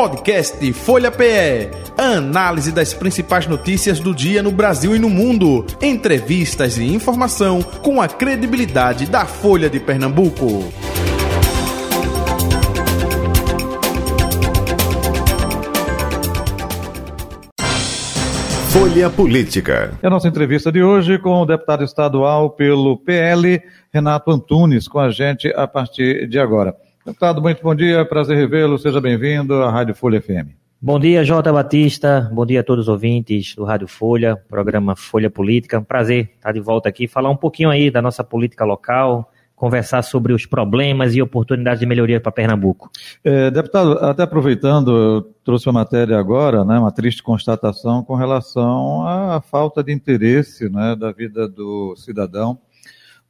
Podcast 0.00 0.72
Folha 0.72 1.10
PE. 1.10 1.68
Análise 1.98 2.72
das 2.72 2.94
principais 2.94 3.46
notícias 3.46 4.00
do 4.00 4.14
dia 4.14 4.42
no 4.42 4.50
Brasil 4.50 4.96
e 4.96 4.98
no 4.98 5.10
mundo. 5.10 5.66
Entrevistas 5.78 6.78
e 6.78 6.84
informação 6.84 7.60
com 7.60 8.00
a 8.00 8.08
credibilidade 8.08 9.04
da 9.04 9.26
Folha 9.26 9.68
de 9.68 9.78
Pernambuco. 9.78 10.72
Folha 18.70 19.10
Política. 19.10 19.98
É 20.02 20.06
a 20.06 20.10
nossa 20.10 20.28
entrevista 20.28 20.72
de 20.72 20.82
hoje 20.82 21.18
com 21.18 21.42
o 21.42 21.44
deputado 21.44 21.84
estadual 21.84 22.48
pelo 22.48 22.96
PL, 22.96 23.62
Renato 23.92 24.30
Antunes, 24.30 24.88
com 24.88 24.98
a 24.98 25.10
gente 25.10 25.52
a 25.54 25.68
partir 25.68 26.26
de 26.26 26.38
agora. 26.38 26.74
Deputado, 27.04 27.40
muito 27.40 27.62
bom 27.62 27.74
dia, 27.74 28.04
prazer 28.04 28.36
revê-lo, 28.36 28.78
seja 28.78 29.00
bem-vindo 29.00 29.54
à 29.54 29.70
Rádio 29.70 29.94
Folha 29.94 30.20
FM. 30.20 30.52
Bom 30.82 31.00
dia, 31.00 31.24
Jota 31.24 31.50
Batista, 31.50 32.30
bom 32.30 32.44
dia 32.44 32.60
a 32.60 32.62
todos 32.62 32.84
os 32.84 32.88
ouvintes 32.90 33.54
do 33.54 33.64
Rádio 33.64 33.88
Folha, 33.88 34.36
programa 34.48 34.94
Folha 34.94 35.30
Política. 35.30 35.80
Prazer 35.80 36.30
estar 36.36 36.52
de 36.52 36.60
volta 36.60 36.90
aqui, 36.90 37.08
falar 37.08 37.30
um 37.30 37.36
pouquinho 37.36 37.70
aí 37.70 37.90
da 37.90 38.02
nossa 38.02 38.22
política 38.22 38.66
local, 38.66 39.30
conversar 39.56 40.02
sobre 40.02 40.34
os 40.34 40.44
problemas 40.44 41.14
e 41.14 41.22
oportunidades 41.22 41.80
de 41.80 41.86
melhoria 41.86 42.20
para 42.20 42.32
Pernambuco. 42.32 42.90
É, 43.24 43.50
deputado, 43.50 43.92
até 43.98 44.22
aproveitando, 44.22 44.94
eu 44.94 45.22
trouxe 45.42 45.68
uma 45.68 45.80
matéria 45.80 46.18
agora, 46.18 46.66
né, 46.66 46.78
uma 46.78 46.92
triste 46.92 47.22
constatação 47.22 48.04
com 48.04 48.14
relação 48.14 49.06
à 49.06 49.40
falta 49.40 49.82
de 49.82 49.90
interesse 49.90 50.68
né, 50.68 50.94
da 50.94 51.12
vida 51.12 51.48
do 51.48 51.94
cidadão 51.96 52.58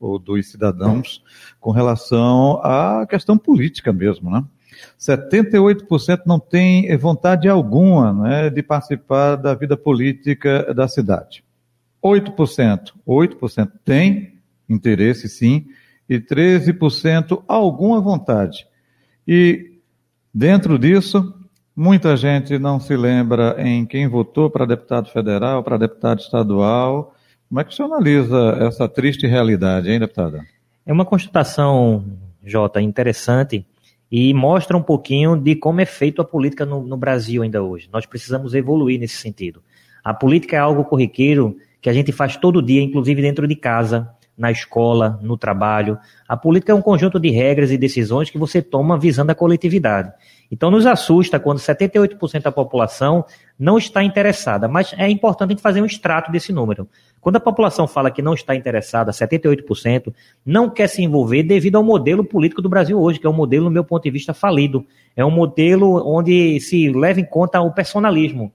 ou 0.00 0.18
dos 0.18 0.50
cidadãos 0.50 1.22
com 1.60 1.70
relação 1.70 2.58
à 2.64 3.06
questão 3.08 3.36
política 3.36 3.92
mesmo, 3.92 4.30
né? 4.30 4.42
78% 4.98 6.22
não 6.26 6.40
tem 6.40 6.96
vontade 6.96 7.48
alguma 7.48 8.12
né, 8.12 8.50
de 8.50 8.62
participar 8.62 9.36
da 9.36 9.54
vida 9.54 9.76
política 9.76 10.72
da 10.72 10.88
cidade. 10.88 11.44
8%, 12.02 12.92
8% 13.06 13.70
tem 13.84 14.38
interesse, 14.68 15.28
sim, 15.28 15.66
e 16.08 16.18
13% 16.18 17.42
alguma 17.46 18.00
vontade. 18.00 18.66
E 19.28 19.78
dentro 20.32 20.78
disso, 20.78 21.34
muita 21.76 22.16
gente 22.16 22.58
não 22.58 22.80
se 22.80 22.96
lembra 22.96 23.56
em 23.58 23.84
quem 23.84 24.08
votou 24.08 24.50
para 24.50 24.64
deputado 24.64 25.10
federal, 25.10 25.62
para 25.62 25.76
deputado 25.76 26.20
estadual. 26.20 27.14
Como 27.50 27.60
é 27.60 27.64
que 27.64 27.74
você 27.74 27.82
analisa 27.82 28.56
essa 28.60 28.88
triste 28.88 29.26
realidade, 29.26 29.90
hein, 29.90 29.98
deputada? 29.98 30.46
É 30.86 30.92
uma 30.92 31.04
constatação, 31.04 32.04
Jota, 32.44 32.80
interessante 32.80 33.66
e 34.08 34.32
mostra 34.32 34.76
um 34.76 34.82
pouquinho 34.82 35.36
de 35.36 35.56
como 35.56 35.80
é 35.80 35.84
feita 35.84 36.22
a 36.22 36.24
política 36.24 36.64
no, 36.64 36.80
no 36.80 36.96
Brasil 36.96 37.42
ainda 37.42 37.60
hoje. 37.60 37.88
Nós 37.92 38.06
precisamos 38.06 38.54
evoluir 38.54 39.00
nesse 39.00 39.16
sentido. 39.16 39.64
A 40.04 40.14
política 40.14 40.54
é 40.54 40.60
algo 40.60 40.84
corriqueiro 40.84 41.56
que 41.82 41.90
a 41.90 41.92
gente 41.92 42.12
faz 42.12 42.36
todo 42.36 42.62
dia, 42.62 42.80
inclusive 42.80 43.20
dentro 43.20 43.48
de 43.48 43.56
casa 43.56 44.08
na 44.38 44.52
escola, 44.52 45.18
no 45.20 45.36
trabalho. 45.36 45.98
A 46.28 46.36
política 46.36 46.70
é 46.70 46.74
um 46.74 46.80
conjunto 46.80 47.18
de 47.18 47.30
regras 47.30 47.72
e 47.72 47.76
decisões 47.76 48.30
que 48.30 48.38
você 48.38 48.62
toma 48.62 48.96
visando 48.96 49.32
a 49.32 49.34
coletividade. 49.34 50.12
Então 50.50 50.70
nos 50.70 50.84
assusta 50.84 51.38
quando 51.38 51.58
78% 51.58 52.42
da 52.42 52.50
população 52.50 53.24
não 53.58 53.78
está 53.78 54.02
interessada, 54.02 54.66
mas 54.66 54.92
é 54.98 55.08
importante 55.08 55.50
a 55.50 55.52
gente 55.52 55.62
fazer 55.62 55.80
um 55.80 55.86
extrato 55.86 56.32
desse 56.32 56.52
número. 56.52 56.88
Quando 57.20 57.36
a 57.36 57.40
população 57.40 57.86
fala 57.86 58.10
que 58.10 58.20
não 58.20 58.34
está 58.34 58.54
interessada, 58.54 59.12
78%, 59.12 60.12
não 60.44 60.68
quer 60.68 60.88
se 60.88 61.02
envolver 61.02 61.42
devido 61.44 61.76
ao 61.76 61.84
modelo 61.84 62.24
político 62.24 62.60
do 62.60 62.68
Brasil 62.68 63.00
hoje, 63.00 63.20
que 63.20 63.26
é 63.26 63.30
um 63.30 63.34
modelo, 63.34 63.66
no 63.66 63.70
meu 63.70 63.84
ponto 63.84 64.02
de 64.02 64.10
vista, 64.10 64.34
falido. 64.34 64.84
É 65.14 65.24
um 65.24 65.30
modelo 65.30 66.02
onde 66.04 66.58
se 66.60 66.90
leva 66.90 67.20
em 67.20 67.24
conta 67.24 67.60
o 67.60 67.72
personalismo. 67.72 68.52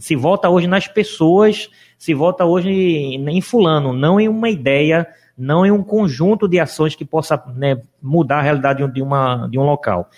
Se 0.00 0.14
vota 0.14 0.48
hoje 0.48 0.66
nas 0.66 0.86
pessoas, 0.86 1.68
se 1.98 2.14
vota 2.14 2.44
hoje 2.44 2.70
em 2.70 3.40
fulano, 3.40 3.92
não 3.92 4.20
em 4.20 4.28
uma 4.28 4.50
ideia 4.50 5.08
não 5.36 5.64
em 5.64 5.70
um 5.70 5.82
conjunto 5.82 6.46
de 6.46 6.60
ações 6.60 6.94
que 6.94 7.04
possa 7.04 7.42
né, 7.56 7.80
mudar 8.00 8.38
a 8.38 8.42
realidade 8.42 8.86
de, 8.92 9.02
uma, 9.02 9.48
de 9.48 9.58
um 9.58 9.62
local. 9.62 10.08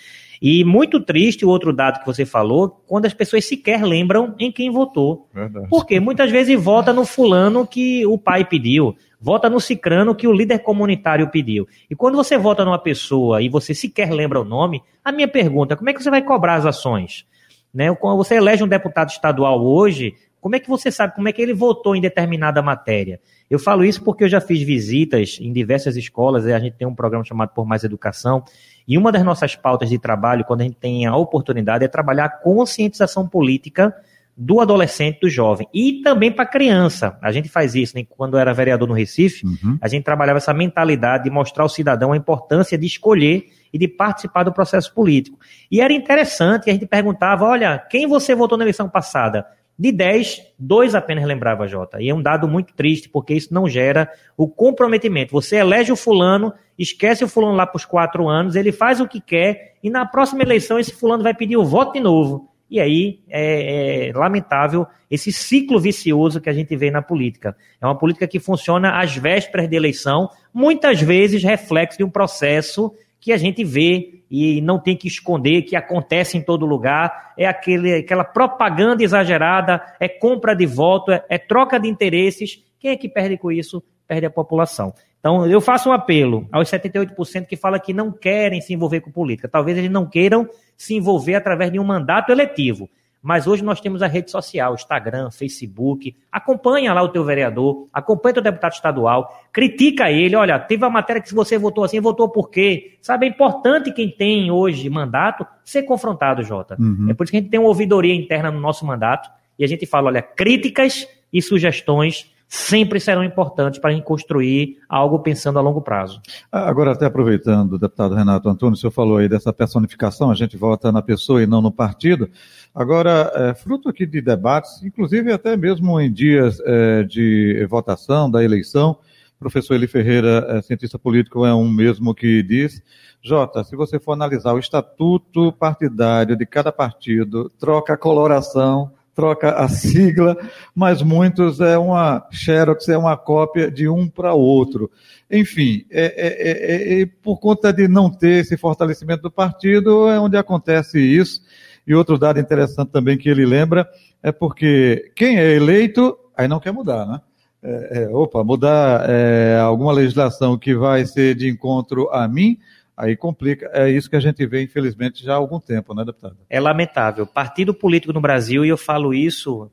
E 0.41 0.63
muito 0.63 0.99
triste 0.99 1.45
o 1.45 1.49
outro 1.49 1.71
dado 1.73 1.99
que 1.99 2.05
você 2.05 2.25
falou, 2.25 2.81
quando 2.87 3.05
as 3.05 3.13
pessoas 3.13 3.45
sequer 3.45 3.83
lembram 3.83 4.35
em 4.39 4.51
quem 4.51 4.69
votou. 4.69 5.27
Verdade. 5.33 5.67
Porque 5.69 5.99
muitas 5.99 6.31
vezes 6.31 6.61
vota 6.61 6.91
no 6.93 7.05
fulano 7.05 7.65
que 7.65 8.05
o 8.05 8.17
pai 8.17 8.45
pediu, 8.45 8.95
vota 9.19 9.49
no 9.49 9.59
cicrano 9.59 10.15
que 10.15 10.27
o 10.27 10.33
líder 10.33 10.59
comunitário 10.59 11.29
pediu. 11.29 11.67
E 11.89 11.95
quando 11.95 12.15
você 12.15 12.37
vota 12.37 12.63
numa 12.65 12.79
pessoa 12.79 13.41
e 13.41 13.49
você 13.49 13.73
sequer 13.73 14.11
lembra 14.11 14.41
o 14.41 14.45
nome, 14.45 14.81
a 15.03 15.11
minha 15.11 15.27
pergunta 15.27 15.73
é 15.73 15.77
como 15.77 15.89
é 15.89 15.93
que 15.93 16.03
você 16.03 16.09
vai 16.09 16.21
cobrar 16.21 16.55
as 16.55 16.65
ações? 16.65 17.25
Né? 17.73 17.93
Quando 17.95 18.17
você 18.17 18.35
elege 18.35 18.63
um 18.63 18.67
deputado 18.67 19.09
estadual 19.09 19.63
hoje, 19.63 20.13
como 20.45 20.55
é 20.55 20.59
que 20.59 20.69
você 20.69 20.91
sabe 20.91 21.15
como 21.15 21.27
é 21.27 21.31
que 21.31 21.41
ele 21.41 21.55
votou 21.55 21.95
em 21.95 21.99
determinada 22.01 22.61
matéria? 22.61 23.19
Eu 23.49 23.57
falo 23.57 23.83
isso 23.83 24.03
porque 24.03 24.25
eu 24.25 24.29
já 24.29 24.39
fiz 24.39 24.61
visitas 24.61 25.39
em 25.41 25.51
diversas 25.51 25.97
escolas, 25.97 26.45
a 26.45 26.59
gente 26.59 26.75
tem 26.77 26.87
um 26.87 26.93
programa 26.93 27.25
chamado 27.25 27.49
Por 27.49 27.65
Mais 27.65 27.83
Educação, 27.83 28.43
e 28.87 28.97
uma 28.97 29.11
das 29.11 29.23
nossas 29.23 29.55
pautas 29.55 29.89
de 29.89 29.97
trabalho, 29.97 30.45
quando 30.45 30.61
a 30.61 30.63
gente 30.63 30.77
tem 30.77 31.05
a 31.05 31.15
oportunidade, 31.15 31.83
é 31.83 31.87
trabalhar 31.87 32.25
a 32.25 32.29
conscientização 32.29 33.27
política 33.27 33.95
do 34.37 34.59
adolescente, 34.59 35.21
do 35.21 35.29
jovem. 35.29 35.67
E 35.73 36.01
também 36.01 36.31
para 36.31 36.43
a 36.43 36.47
criança. 36.47 37.17
A 37.21 37.31
gente 37.31 37.47
faz 37.47 37.73
isso, 37.73 37.95
né? 37.95 38.05
quando 38.07 38.35
eu 38.35 38.39
era 38.39 38.53
vereador 38.53 38.87
no 38.87 38.93
Recife, 38.93 39.45
uhum. 39.45 39.77
a 39.81 39.87
gente 39.87 40.03
trabalhava 40.03 40.37
essa 40.37 40.53
mentalidade 40.53 41.23
de 41.23 41.29
mostrar 41.29 41.63
ao 41.63 41.69
cidadão 41.69 42.11
a 42.11 42.17
importância 42.17 42.77
de 42.77 42.85
escolher 42.85 43.45
e 43.73 43.77
de 43.77 43.87
participar 43.87 44.43
do 44.43 44.51
processo 44.51 44.93
político. 44.93 45.39
E 45.71 45.79
era 45.79 45.93
interessante, 45.93 46.69
a 46.69 46.73
gente 46.73 46.85
perguntava, 46.85 47.45
olha, 47.45 47.79
quem 47.89 48.07
você 48.07 48.35
votou 48.35 48.57
na 48.57 48.65
eleição 48.65 48.89
passada? 48.89 49.45
De 49.77 49.91
10, 49.91 50.41
dois 50.57 50.95
apenas 50.95 51.25
lembrava 51.25 51.67
Jota. 51.67 52.01
E 52.01 52.09
é 52.09 52.15
um 52.15 52.21
dado 52.21 52.47
muito 52.47 52.73
triste, 52.73 53.09
porque 53.09 53.33
isso 53.33 53.53
não 53.53 53.67
gera 53.67 54.09
o 54.37 54.47
comprometimento. 54.47 55.33
Você 55.33 55.57
elege 55.57 55.91
o 55.91 55.97
fulano, 55.97 56.53
esquece 56.79 57.25
o 57.25 57.27
fulano 57.27 57.55
lá 57.55 57.67
para 57.67 57.77
os 57.77 57.85
quatro 57.85 58.29
anos, 58.29 58.55
ele 58.55 58.71
faz 58.71 59.01
o 59.01 59.07
que 59.07 59.19
quer, 59.19 59.75
e 59.83 59.89
na 59.89 60.05
próxima 60.05 60.43
eleição 60.43 60.79
esse 60.79 60.93
fulano 60.93 61.23
vai 61.23 61.33
pedir 61.33 61.57
o 61.57 61.65
voto 61.65 61.93
de 61.93 61.99
novo. 61.99 62.49
E 62.69 62.79
aí 62.79 63.19
é, 63.29 64.07
é, 64.07 64.13
lamentável 64.13 64.87
esse 65.11 65.31
ciclo 65.31 65.79
vicioso 65.79 66.41
que 66.41 66.49
a 66.49 66.53
gente 66.53 66.75
vê 66.75 66.89
na 66.89 67.01
política. 67.01 67.55
É 67.79 67.85
uma 67.85 67.97
política 67.97 68.27
que 68.27 68.39
funciona 68.39 68.99
às 68.99 69.15
vésperas 69.15 69.69
de 69.69 69.75
eleição, 69.75 70.29
muitas 70.53 71.01
vezes 71.01 71.43
reflexo 71.43 71.97
de 71.97 72.03
um 72.03 72.09
processo 72.09 72.93
que 73.19 73.31
a 73.31 73.37
gente 73.37 73.63
vê 73.63 74.14
e 74.29 74.61
não 74.61 74.79
tem 74.79 74.95
que 74.95 75.07
esconder, 75.07 75.63
que 75.63 75.75
acontece 75.75 76.37
em 76.37 76.41
todo 76.41 76.65
lugar, 76.65 77.33
é 77.37 77.45
aquele, 77.45 77.95
aquela 77.95 78.23
propaganda 78.23 79.03
exagerada, 79.03 79.81
é 79.99 80.07
compra 80.07 80.55
de 80.55 80.65
voto, 80.65 81.11
é, 81.11 81.23
é 81.29 81.37
troca 81.37 81.79
de 81.79 81.87
interesses. 81.87 82.63
Quem 82.79 82.91
é 82.91 82.95
que 82.95 83.09
perde 83.09 83.37
com 83.37 83.51
isso? 83.51 83.83
Perde 84.07 84.25
a 84.25 84.29
população. 84.29 84.93
Então, 85.19 85.47
eu 85.47 85.59
faço 85.59 85.89
um 85.89 85.91
apelo 85.91 86.47
aos 86.51 86.69
78% 86.69 87.47
que 87.47 87.55
falam 87.55 87.79
que 87.79 87.93
não 87.93 88.11
querem 88.11 88.61
se 88.61 88.73
envolver 88.73 89.01
com 89.01 89.11
política. 89.11 89.47
Talvez 89.47 89.77
eles 89.77 89.89
não 89.89 90.05
queiram 90.05 90.47
se 90.77 90.93
envolver 90.93 91.33
através 91.33 91.71
de 91.71 91.79
um 91.79 91.83
mandato 91.83 92.31
eletivo. 92.31 92.87
Mas 93.25 93.47
hoje 93.47 93.63
nós 93.63 93.81
temos 93.81 94.03
a 94.03 94.07
rede 94.07 94.29
social, 94.29 94.75
Instagram, 94.75 95.31
Facebook. 95.31 96.15
Acompanha 96.31 96.93
lá 96.93 97.01
o 97.01 97.09
teu 97.09 97.23
vereador, 97.23 97.87
acompanha 97.91 98.33
o 98.33 98.33
teu 98.35 98.43
deputado 98.43 98.73
estadual, 98.73 99.47
critica 99.51 100.11
ele. 100.11 100.35
Olha, 100.35 100.59
teve 100.59 100.85
a 100.85 100.91
matéria 100.91 101.19
que 101.19 101.33
você 101.33 101.57
votou 101.57 101.83
assim, 101.83 101.99
votou 101.99 102.29
por 102.29 102.51
quê? 102.51 102.99
Sabe, 103.01 103.25
é 103.25 103.29
importante 103.29 103.91
quem 103.91 104.11
tem 104.11 104.51
hoje 104.51 104.87
mandato 104.91 105.43
ser 105.63 105.81
confrontado, 105.81 106.43
Jota. 106.43 106.77
Uhum. 106.79 107.07
É 107.09 107.15
por 107.15 107.23
isso 107.23 107.31
que 107.31 107.37
a 107.37 107.41
gente 107.41 107.49
tem 107.49 107.59
uma 107.59 107.69
ouvidoria 107.69 108.13
interna 108.13 108.51
no 108.51 108.59
nosso 108.59 108.85
mandato 108.85 109.27
e 109.57 109.63
a 109.63 109.67
gente 109.67 109.87
fala, 109.87 110.09
olha, 110.09 110.21
críticas 110.21 111.07
e 111.33 111.41
sugestões 111.41 112.31
sempre 112.47 112.99
serão 112.99 113.23
importantes 113.23 113.79
para 113.79 113.99
construir 114.01 114.77
algo 114.87 115.19
pensando 115.19 115.59
a 115.59 115.61
longo 115.61 115.81
prazo. 115.81 116.21
Agora, 116.51 116.91
até 116.91 117.05
aproveitando, 117.05 117.79
deputado 117.79 118.15
Renato 118.15 118.47
Antônio, 118.47 118.73
o 118.73 118.77
senhor 118.77 118.91
falou 118.91 119.17
aí 119.17 119.27
dessa 119.27 119.51
personificação, 119.51 120.31
a 120.31 120.35
gente 120.35 120.55
vota 120.55 120.91
na 120.91 121.01
pessoa 121.01 121.41
e 121.41 121.47
não 121.47 121.61
no 121.61 121.71
partido. 121.71 122.29
Agora, 122.73 123.31
é, 123.35 123.53
fruto 123.53 123.89
aqui 123.89 124.05
de 124.05 124.21
debates, 124.21 124.83
inclusive 124.83 125.31
até 125.31 125.57
mesmo 125.57 125.99
em 125.99 126.11
dias 126.11 126.59
é, 126.65 127.03
de 127.03 127.65
votação 127.69 128.29
da 128.29 128.43
eleição, 128.43 128.97
professor 129.39 129.75
Eli 129.75 129.87
Ferreira, 129.87 130.45
é, 130.49 130.61
cientista 130.61 130.97
político, 130.97 131.45
é 131.45 131.53
um 131.53 131.69
mesmo 131.69 132.13
que 132.13 132.41
diz, 132.41 132.81
Jota, 133.21 133.63
se 133.63 133.75
você 133.75 133.99
for 133.99 134.13
analisar 134.13 134.53
o 134.53 134.59
estatuto 134.59 135.51
partidário 135.51 136.35
de 136.35 136.45
cada 136.45 136.71
partido, 136.71 137.49
troca 137.59 137.93
a 137.93 137.97
coloração, 137.97 138.91
troca 139.15 139.51
a 139.51 139.69
sigla, 139.69 140.37
mas 140.75 141.01
muitos 141.01 141.61
é 141.61 141.77
uma 141.77 142.27
xerox, 142.29 142.89
é 142.89 142.97
uma 142.97 143.15
cópia 143.15 143.71
de 143.71 143.87
um 143.87 144.07
para 144.07 144.33
outro. 144.33 144.91
Enfim, 145.31 145.85
é, 145.89 146.05
é, 146.05 146.97
é, 146.97 147.01
é, 147.01 147.05
por 147.23 147.39
conta 147.39 147.71
de 147.71 147.87
não 147.87 148.09
ter 148.09 148.41
esse 148.41 148.57
fortalecimento 148.57 149.23
do 149.23 149.31
partido, 149.31 150.07
é 150.09 150.19
onde 150.19 150.37
acontece 150.37 150.99
isso. 150.99 151.41
E 151.87 151.95
outro 151.95 152.17
dado 152.17 152.39
interessante 152.39 152.91
também 152.91 153.17
que 153.17 153.29
ele 153.29 153.45
lembra 153.45 153.87
é 154.21 154.31
porque 154.31 155.11
quem 155.15 155.39
é 155.39 155.55
eleito, 155.55 156.17
aí 156.35 156.47
não 156.47 156.59
quer 156.59 156.73
mudar, 156.73 157.05
né? 157.05 157.21
É, 157.63 158.03
é, 158.03 158.09
opa, 158.09 158.43
mudar 158.43 159.09
é, 159.09 159.57
alguma 159.59 159.91
legislação 159.91 160.55
que 160.55 160.75
vai 160.75 161.03
ser 161.05 161.33
de 161.33 161.49
encontro 161.49 162.07
a 162.11 162.27
mim, 162.27 162.59
aí 162.95 163.15
complica. 163.15 163.69
É 163.73 163.89
isso 163.89 164.09
que 164.09 164.15
a 164.15 164.19
gente 164.19 164.45
vê, 164.45 164.61
infelizmente, 164.61 165.23
já 165.23 165.33
há 165.33 165.37
algum 165.37 165.59
tempo, 165.59 165.93
né, 165.93 166.03
deputado? 166.05 166.37
É 166.49 166.59
lamentável. 166.59 167.25
Partido 167.25 167.73
político 167.73 168.13
no 168.13 168.21
Brasil, 168.21 168.65
e 168.65 168.69
eu 168.69 168.77
falo 168.77 169.13
isso 169.13 169.69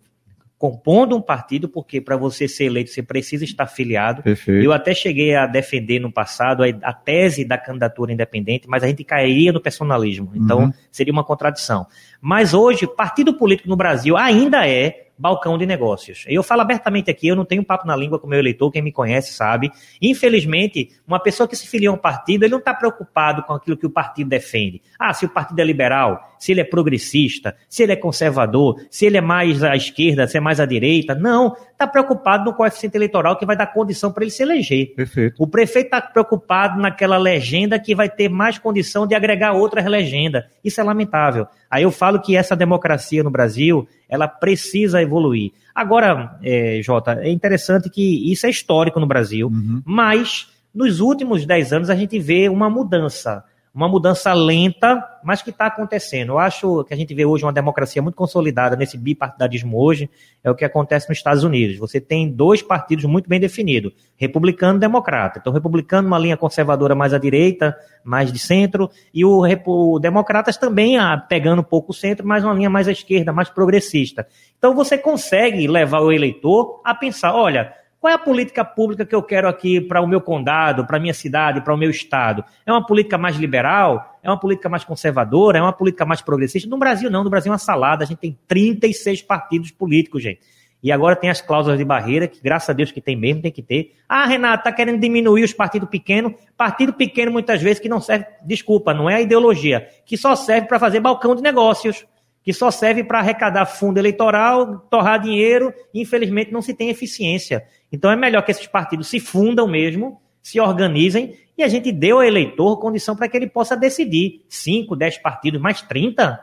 compondo 0.63 1.17
um 1.17 1.21
partido, 1.21 1.69
porque 1.69 2.01
para 2.01 2.17
você 2.17 2.47
ser 2.47 2.67
eleito 2.67 2.89
você 2.89 3.03
precisa 3.03 3.43
estar 3.43 3.67
filiado. 3.67 4.23
Perfeito. 4.23 4.65
Eu 4.65 4.73
até 4.73 4.95
cheguei 4.95 5.35
a 5.35 5.45
defender 5.45 5.99
no 5.99 6.13
passado 6.13 6.63
a, 6.63 6.69
a, 6.85 6.93
tese 6.93 7.45
da 7.45 7.59
candidatura 7.59 8.13
independente, 8.13 8.69
mas 8.69 8.85
a 8.85 8.87
gente 8.87 9.03
cairia 9.03 9.51
no 9.51 9.61
personalismo. 9.61 10.31
Então 10.37 10.61
uhum. 10.61 10.73
seria 10.89 11.13
uma 11.13 11.25
contradição. 11.25 11.85
Mas 12.21 12.55
hoje, 12.55 12.87
partido 12.87 13.35
político 13.35 13.69
no 13.69 13.75
Brasil 13.75 14.17
ainda 14.17 14.65
é 14.65 15.09
balcão 15.19 15.57
de 15.57 15.67
negócios. 15.67 16.25
Eu 16.27 16.43
falo 16.43 16.63
abertamente 16.63 17.11
aqui, 17.11 17.29
eu 17.29 17.37
não 17.37 17.45
tenho 17.45 17.65
papo 17.65 17.87
na 17.87 17.95
língua 17.95 18.19
com 18.19 18.27
o 18.27 18.31
meu 18.31 18.39
eleitor, 18.39 18.71
quem 18.71 18.83
me 18.83 18.93
conhece 18.93 19.33
sabe. 19.33 19.71
Infelizmente, 20.01 20.91
uma 21.07 21.21
pessoa 21.21 21.49
que 21.49 21.57
se 21.57 21.67
filia 21.67 21.91
a 21.91 21.93
um 21.93 21.97
partido, 21.97 22.45
ele 22.45 22.53
não 22.53 22.59
está 22.59 22.75
preocupado 22.75 23.43
com 23.45 23.53
aquilo 23.53 23.77
que 23.77 23.87
o 23.87 23.91
partido 23.91 24.29
defende. 24.29 24.83
Ah, 24.99 25.13
se 25.13 25.25
o 25.25 25.29
partido 25.29 25.61
é 25.61 25.65
liberal, 25.65 26.21
se 26.39 26.53
ele 26.53 26.61
é 26.61 26.65
progressista, 26.65 27.57
se 27.69 27.83
ele 27.83 27.93
é 27.93 27.97
conservador, 27.97 28.77
se 28.91 29.07
ele 29.07 29.17
é 29.17 29.21
mais 29.21 29.63
à 29.63 29.77
esquerda, 29.77 30.27
se 30.27 30.37
é 30.37 30.41
mais 30.41 30.59
à 30.59 30.67
direita. 30.67 31.15
Não, 31.15 31.55
está 31.71 31.87
preocupado 31.87 32.45
no 32.45 32.55
coeficiente 32.55 32.97
eleitoral 32.97 33.37
que 33.37 33.47
vai 33.47 33.57
dar 33.57 33.67
condição 33.67 34.13
para 34.13 34.25
ele 34.25 34.31
se 34.31 34.43
eleger. 34.43 34.95
Perfeito. 34.95 35.43
O 35.43 35.47
prefeito 35.47 35.87
está 35.87 36.01
preocupado 36.01 36.81
naquela 36.81 37.19
legenda 37.19 37.79
que 37.79 37.95
vai 37.95 38.09
ter 38.09 38.29
mais 38.29 38.59
condição 38.59 39.07
de 39.07 39.15
agregar 39.15 39.53
outras 39.53 39.85
legendas. 39.85 40.45
Isso 40.65 40.81
é 40.81 40.85
lamentável. 40.85 41.47
Aí 41.71 41.83
eu 41.85 41.91
falo 41.91 42.21
que 42.21 42.37
essa 42.37 42.55
democracia 42.55 43.23
no 43.23 43.31
Brasil, 43.31 43.89
ela 44.13 44.29
precisa 44.29 45.01
evoluir. 45.01 45.53
Agora, 45.75 46.39
é, 46.45 46.81
Jota, 46.83 47.15
é 47.23 47.31
interessante 47.31 47.89
que 47.89 48.31
isso 48.31 48.47
é 48.47 48.51
histórico 48.51 49.01
no 49.01 49.07
Brasil, 49.07 49.49
uhum. 49.49 49.81
mas 49.87 50.53
nos 50.75 51.01
últimos 51.01 51.47
dez 51.47 51.73
anos 51.73 51.89
a 51.89 51.95
gente 51.95 52.19
vê 52.19 52.47
uma 52.51 52.69
mudança 52.69 53.43
uma 53.75 53.89
mudança 53.89 54.35
lenta, 54.35 55.03
mas 55.25 55.41
que 55.41 55.49
está 55.49 55.67
acontecendo. 55.67 56.33
Eu 56.33 56.39
acho 56.39 56.85
que 56.85 56.93
a 56.93 56.97
gente 56.97 57.15
vê 57.15 57.25
hoje 57.25 57.45
uma 57.45 57.53
democracia 57.53 58.03
muito 58.03 58.15
consolidada 58.15 58.77
nesse 58.77 58.99
bipartidarismo 58.99 59.81
hoje, 59.83 60.11
é 60.45 60.51
o 60.51 60.55
que 60.55 60.65
acontece 60.65 61.09
nos 61.09 61.17
Estados 61.17 61.43
Unidos. 61.43 61.79
Você 61.79 61.99
tem 61.99 62.31
dois 62.31 62.61
partidos 62.61 63.07
muito 63.07 63.29
bem 63.31 63.41
definidos, 63.41 63.95
republicano 64.17 64.77
e 64.77 64.81
democrata. 64.81 65.39
Então, 65.39 65.53
republicano 65.53 66.07
uma 66.07 66.19
linha 66.19 66.37
conservadora 66.37 66.95
mais 66.95 67.15
à 67.15 67.19
direita, 67.19 67.75
mais 68.05 68.31
de 68.31 68.39
centro, 68.39 68.91
e 69.15 69.25
o, 69.25 69.43
o 69.67 69.99
democratas 69.99 70.59
também 70.59 70.99
ah, 70.99 71.17
pegando 71.17 71.61
um 71.61 71.65
pouco 71.65 71.93
o 71.93 71.95
centro, 71.95 72.27
mas 72.27 72.45
uma 72.45 72.53
linha 72.53 72.69
mais 72.69 72.89
à 72.89 72.93
esquerda, 72.93 73.33
mais 73.33 73.49
progressista. 73.49 74.27
Então, 74.59 74.75
você 74.75 74.99
consegue 74.99 75.67
levar 75.67 76.01
o 76.01 76.13
eleitor 76.13 76.83
a 76.85 76.95
pensar, 76.95 77.35
olha, 77.35 77.73
qual 78.03 78.11
é 78.11 78.15
a 78.15 78.19
política 78.19 78.65
pública 78.65 79.07
que 79.07 79.15
eu 79.15 79.23
quero 79.23 79.47
aqui 79.47 79.81
para 79.81 80.01
o 80.01 80.09
meu 80.09 80.21
condado, 80.21 80.85
para 80.85 80.97
a 80.97 81.01
minha 81.01 81.15
cidade, 81.15 81.61
para 81.61 81.73
o 81.73 81.77
meu 81.77 81.89
estado? 81.89 82.45
É 82.67 82.73
uma 82.73 82.85
política 82.85 83.17
mais 83.17 83.37
liberal? 83.37 84.19
É 84.21 84.29
uma 84.29 84.41
política 84.41 84.69
mais 84.69 84.83
conservadora? 84.83 85.59
É 85.59 85.63
uma 85.63 85.73
política 85.73 86.05
mais 86.05 86.21
progressista? 86.21 86.69
No 86.69 86.77
Brasil, 86.79 87.09
não. 87.09 87.23
No 87.23 87.31
Brasil 87.31 87.51
é 87.51 87.53
uma 87.53 87.59
salada. 87.59 88.03
A 88.03 88.07
gente 88.09 88.19
tem 88.19 88.37
36 88.49 89.23
partidos 89.23 89.71
políticos, 89.71 90.21
gente. 90.21 90.41
E 90.83 90.91
agora 90.91 91.15
tem 91.15 91.31
as 91.31 91.41
cláusulas 91.41 91.79
de 91.79 91.85
barreira, 91.85 92.27
que 92.27 92.43
graças 92.43 92.69
a 92.69 92.73
Deus 92.73 92.91
que 92.91 93.01
tem 93.01 93.15
mesmo, 93.15 93.41
tem 93.41 93.53
que 93.53 93.63
ter. 93.63 93.95
Ah, 94.09 94.27
Renato, 94.27 94.65
tá 94.65 94.73
querendo 94.73 94.99
diminuir 94.99 95.45
os 95.45 95.53
partidos 95.53 95.89
pequenos. 95.89 96.33
Partido 96.57 96.93
pequeno, 96.93 97.31
muitas 97.31 97.63
vezes, 97.63 97.79
que 97.79 97.89
não 97.89 98.01
serve, 98.01 98.27
desculpa, 98.45 98.93
não 98.93 99.09
é 99.09 99.15
a 99.15 99.21
ideologia, 99.21 99.87
que 100.05 100.17
só 100.17 100.35
serve 100.35 100.67
para 100.67 100.81
fazer 100.81 100.99
balcão 100.99 101.37
de 101.37 101.43
negócios 101.43 102.05
que 102.43 102.53
só 102.53 102.71
serve 102.71 103.05
para 103.05 103.21
arrecadar 103.21 103.67
fundo 103.67 103.99
eleitoral, 103.99 104.81
torrar 104.91 105.21
dinheiro, 105.21 105.73
e 105.95 106.03
infelizmente 106.03 106.53
não 106.53 106.61
se 106.61 106.75
tem 106.75 106.89
eficiência. 106.89 107.65
Então 107.93 108.11
é 108.11 108.17
melhor 108.17 108.43
que 108.43 108.51
esses 108.51 108.67
partidos 108.67 109.09
se 109.09 109.21
fundam 109.21 109.69
mesmo, 109.69 110.21
se 110.43 110.59
organizem, 110.59 111.37
e 111.57 111.63
a 111.63 111.69
gente 111.69 111.93
dê 111.93 112.11
ao 112.11 112.23
eleitor 112.23 112.79
condição 112.79 113.15
para 113.15 113.29
que 113.29 113.37
ele 113.37 113.47
possa 113.47 113.77
decidir. 113.77 114.45
5, 114.49 114.97
10 114.97 115.19
partidos, 115.19 115.61
mais 115.61 115.83
30. 115.83 116.43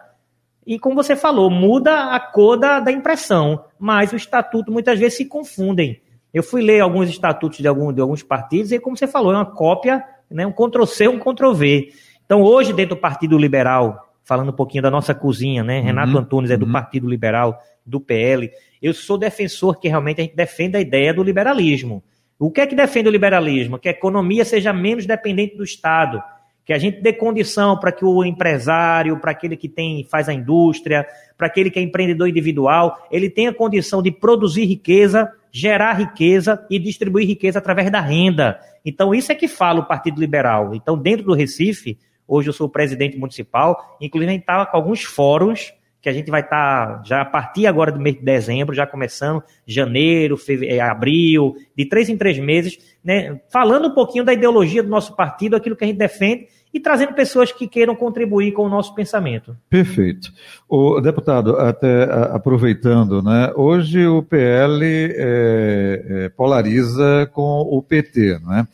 E 0.66 0.78
como 0.78 0.96
você 0.96 1.16
falou, 1.16 1.50
muda 1.50 2.14
a 2.14 2.20
cor 2.20 2.56
da, 2.56 2.80
da 2.80 2.92
impressão, 2.92 3.66
mas 3.80 4.14
o 4.14 4.16
estatuto 4.16 4.72
muitas 4.72 5.00
vezes 5.00 5.18
se 5.18 5.26
confundem. 5.26 6.00
Eu 6.32 6.44
fui 6.44 6.62
ler 6.62 6.80
alguns 6.80 7.10
estatutos 7.10 7.58
de, 7.58 7.68
algum, 7.68 7.92
de 7.92 8.00
alguns 8.00 8.22
partidos, 8.22 8.72
e 8.72 8.80
como 8.80 8.96
você 8.96 9.08
falou, 9.08 9.34
é 9.34 9.36
uma 9.36 9.46
cópia, 9.46 10.06
né, 10.30 10.46
um 10.46 10.52
Ctrl-C, 10.52 11.08
um 11.08 11.18
Ctrl-V. 11.18 11.92
Então 12.24 12.44
hoje, 12.44 12.72
dentro 12.72 12.96
do 12.96 13.02
Partido 13.02 13.36
Liberal, 13.36 14.09
falando 14.30 14.50
um 14.50 14.56
pouquinho 14.56 14.84
da 14.84 14.92
nossa 14.92 15.16
cozinha, 15.16 15.64
né? 15.64 15.80
Uhum, 15.80 15.86
Renato 15.86 16.16
Antunes 16.16 16.52
é 16.52 16.56
do 16.56 16.68
uhum. 16.68 16.72
Partido 16.72 17.10
Liberal, 17.10 17.60
do 17.84 18.00
PL. 18.00 18.52
Eu 18.80 18.94
sou 18.94 19.18
defensor 19.18 19.80
que 19.80 19.88
realmente 19.88 20.22
a 20.22 20.24
gente 20.24 20.36
defenda 20.36 20.78
a 20.78 20.82
ideia 20.82 21.12
do 21.12 21.24
liberalismo. 21.24 22.04
O 22.38 22.52
que 22.52 22.62
é 22.62 22.68
que 22.68 22.76
defende 22.76 23.10
o 23.10 23.12
liberalismo? 23.12 23.80
Que 23.80 23.88
a 23.88 23.92
economia 23.92 24.46
seja 24.46 24.72
menos 24.72 25.08
dependente 25.08 25.58
do 25.58 25.64
Estado, 25.64 26.22
que 26.64 26.72
a 26.72 26.78
gente 26.78 27.02
dê 27.02 27.12
condição 27.12 27.76
para 27.80 27.92
que 27.92 28.06
o 28.06 28.24
empresário, 28.24 29.20
para 29.20 29.32
aquele 29.32 29.58
que 29.58 29.68
tem 29.68 30.04
faz 30.04 30.30
a 30.30 30.34
indústria, 30.34 31.08
para 31.36 31.48
aquele 31.48 31.72
que 31.72 31.80
é 31.80 31.82
empreendedor 31.82 32.30
individual, 32.30 33.08
ele 33.10 33.32
tenha 33.32 33.52
condição 33.52 34.00
de 34.00 34.12
produzir 34.12 34.66
riqueza, 34.66 35.28
gerar 35.52 35.94
riqueza 35.94 36.64
e 36.70 36.78
distribuir 36.78 37.28
riqueza 37.28 37.58
através 37.58 37.90
da 37.90 38.00
renda. 38.00 38.60
Então 38.86 39.16
isso 39.16 39.32
é 39.32 39.36
que 39.36 39.48
fala 39.48 39.80
o 39.80 39.88
Partido 39.88 40.20
Liberal. 40.20 40.76
Então 40.76 40.96
dentro 40.96 41.26
do 41.26 41.34
Recife, 41.34 41.98
Hoje 42.30 42.48
eu 42.48 42.54
sou 42.54 42.70
presidente 42.70 43.18
municipal, 43.18 43.98
inclusive 44.00 44.30
a 44.30 44.34
gente 44.34 44.44
estava 44.44 44.68
com 44.68 44.78
alguns 44.78 45.04
fóruns 45.04 45.74
que 46.02 46.08
a 46.08 46.14
gente 46.14 46.30
vai 46.32 46.42
estar 46.42 47.00
tá, 47.00 47.04
já 47.04 47.22
a 47.22 47.26
partir 47.26 47.66
agora 47.66 47.92
do 47.92 48.00
mês 48.00 48.16
de 48.16 48.22
dezembro, 48.22 48.74
já 48.74 48.86
começando 48.86 49.44
janeiro, 49.66 50.38
fevereiro, 50.38 50.86
abril, 50.86 51.56
de 51.76 51.86
três 51.86 52.08
em 52.08 52.16
três 52.16 52.38
meses, 52.40 52.78
né, 53.04 53.42
falando 53.52 53.88
um 53.90 53.94
pouquinho 53.94 54.24
da 54.24 54.32
ideologia 54.32 54.84
do 54.84 54.90
nosso 54.90 55.16
partido, 55.16 55.56
aquilo 55.56 55.76
que 55.76 55.84
a 55.84 55.88
gente 55.88 55.98
defende 55.98 56.48
e 56.74 56.80
trazendo 56.80 57.14
pessoas 57.14 57.52
que 57.52 57.68
queiram 57.68 57.96
contribuir 57.96 58.52
com 58.52 58.64
o 58.64 58.70
nosso 58.70 58.94
pensamento. 58.94 59.58
Perfeito. 59.70 60.32
O 60.70 61.02
deputado, 61.02 61.58
até 61.58 62.04
aproveitando, 62.32 63.24
né, 63.24 63.52
hoje 63.56 64.06
o 64.06 64.22
PL 64.22 64.86
é, 64.86 66.06
é, 66.08 66.30
polariza 66.30 67.30
com 67.34 67.62
o 67.62 67.82
PT, 67.82 68.40
né? 68.46 68.68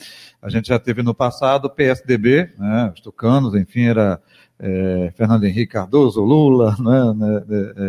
A 0.45 0.49
gente 0.49 0.67
já 0.67 0.77
teve 0.77 1.01
no 1.01 1.15
passado 1.15 1.65
o 1.65 1.69
PSDB, 1.71 2.51
né, 2.55 2.91
os 2.93 3.01
tucanos, 3.01 3.55
enfim, 3.55 3.85
era 3.85 4.21
é, 4.59 5.11
Fernando 5.17 5.43
Henrique 5.43 5.73
Cardoso, 5.73 6.21
Lula, 6.21 6.75
né, 6.79 7.13
né, 7.15 7.43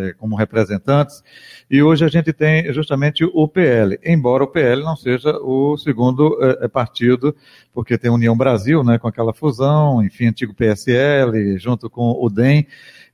é, 0.09 0.13
como 0.13 0.35
representantes, 0.35 1.23
e 1.69 1.83
hoje 1.83 2.03
a 2.03 2.07
gente 2.07 2.33
tem 2.33 2.73
justamente 2.73 3.23
o 3.23 3.47
PL, 3.47 3.99
embora 4.03 4.43
o 4.43 4.47
PL 4.47 4.81
não 4.81 4.95
seja 4.95 5.37
o 5.37 5.77
segundo 5.77 6.35
é, 6.41 6.65
é, 6.65 6.67
partido, 6.67 7.35
porque 7.71 7.95
tem 7.95 8.09
União 8.09 8.35
Brasil, 8.35 8.83
né, 8.83 8.97
com 8.97 9.07
aquela 9.07 9.35
fusão, 9.35 10.03
enfim, 10.03 10.25
antigo 10.25 10.55
PSL, 10.55 11.59
junto 11.59 11.91
com 11.91 12.17
o 12.19 12.27
DEM, 12.27 12.65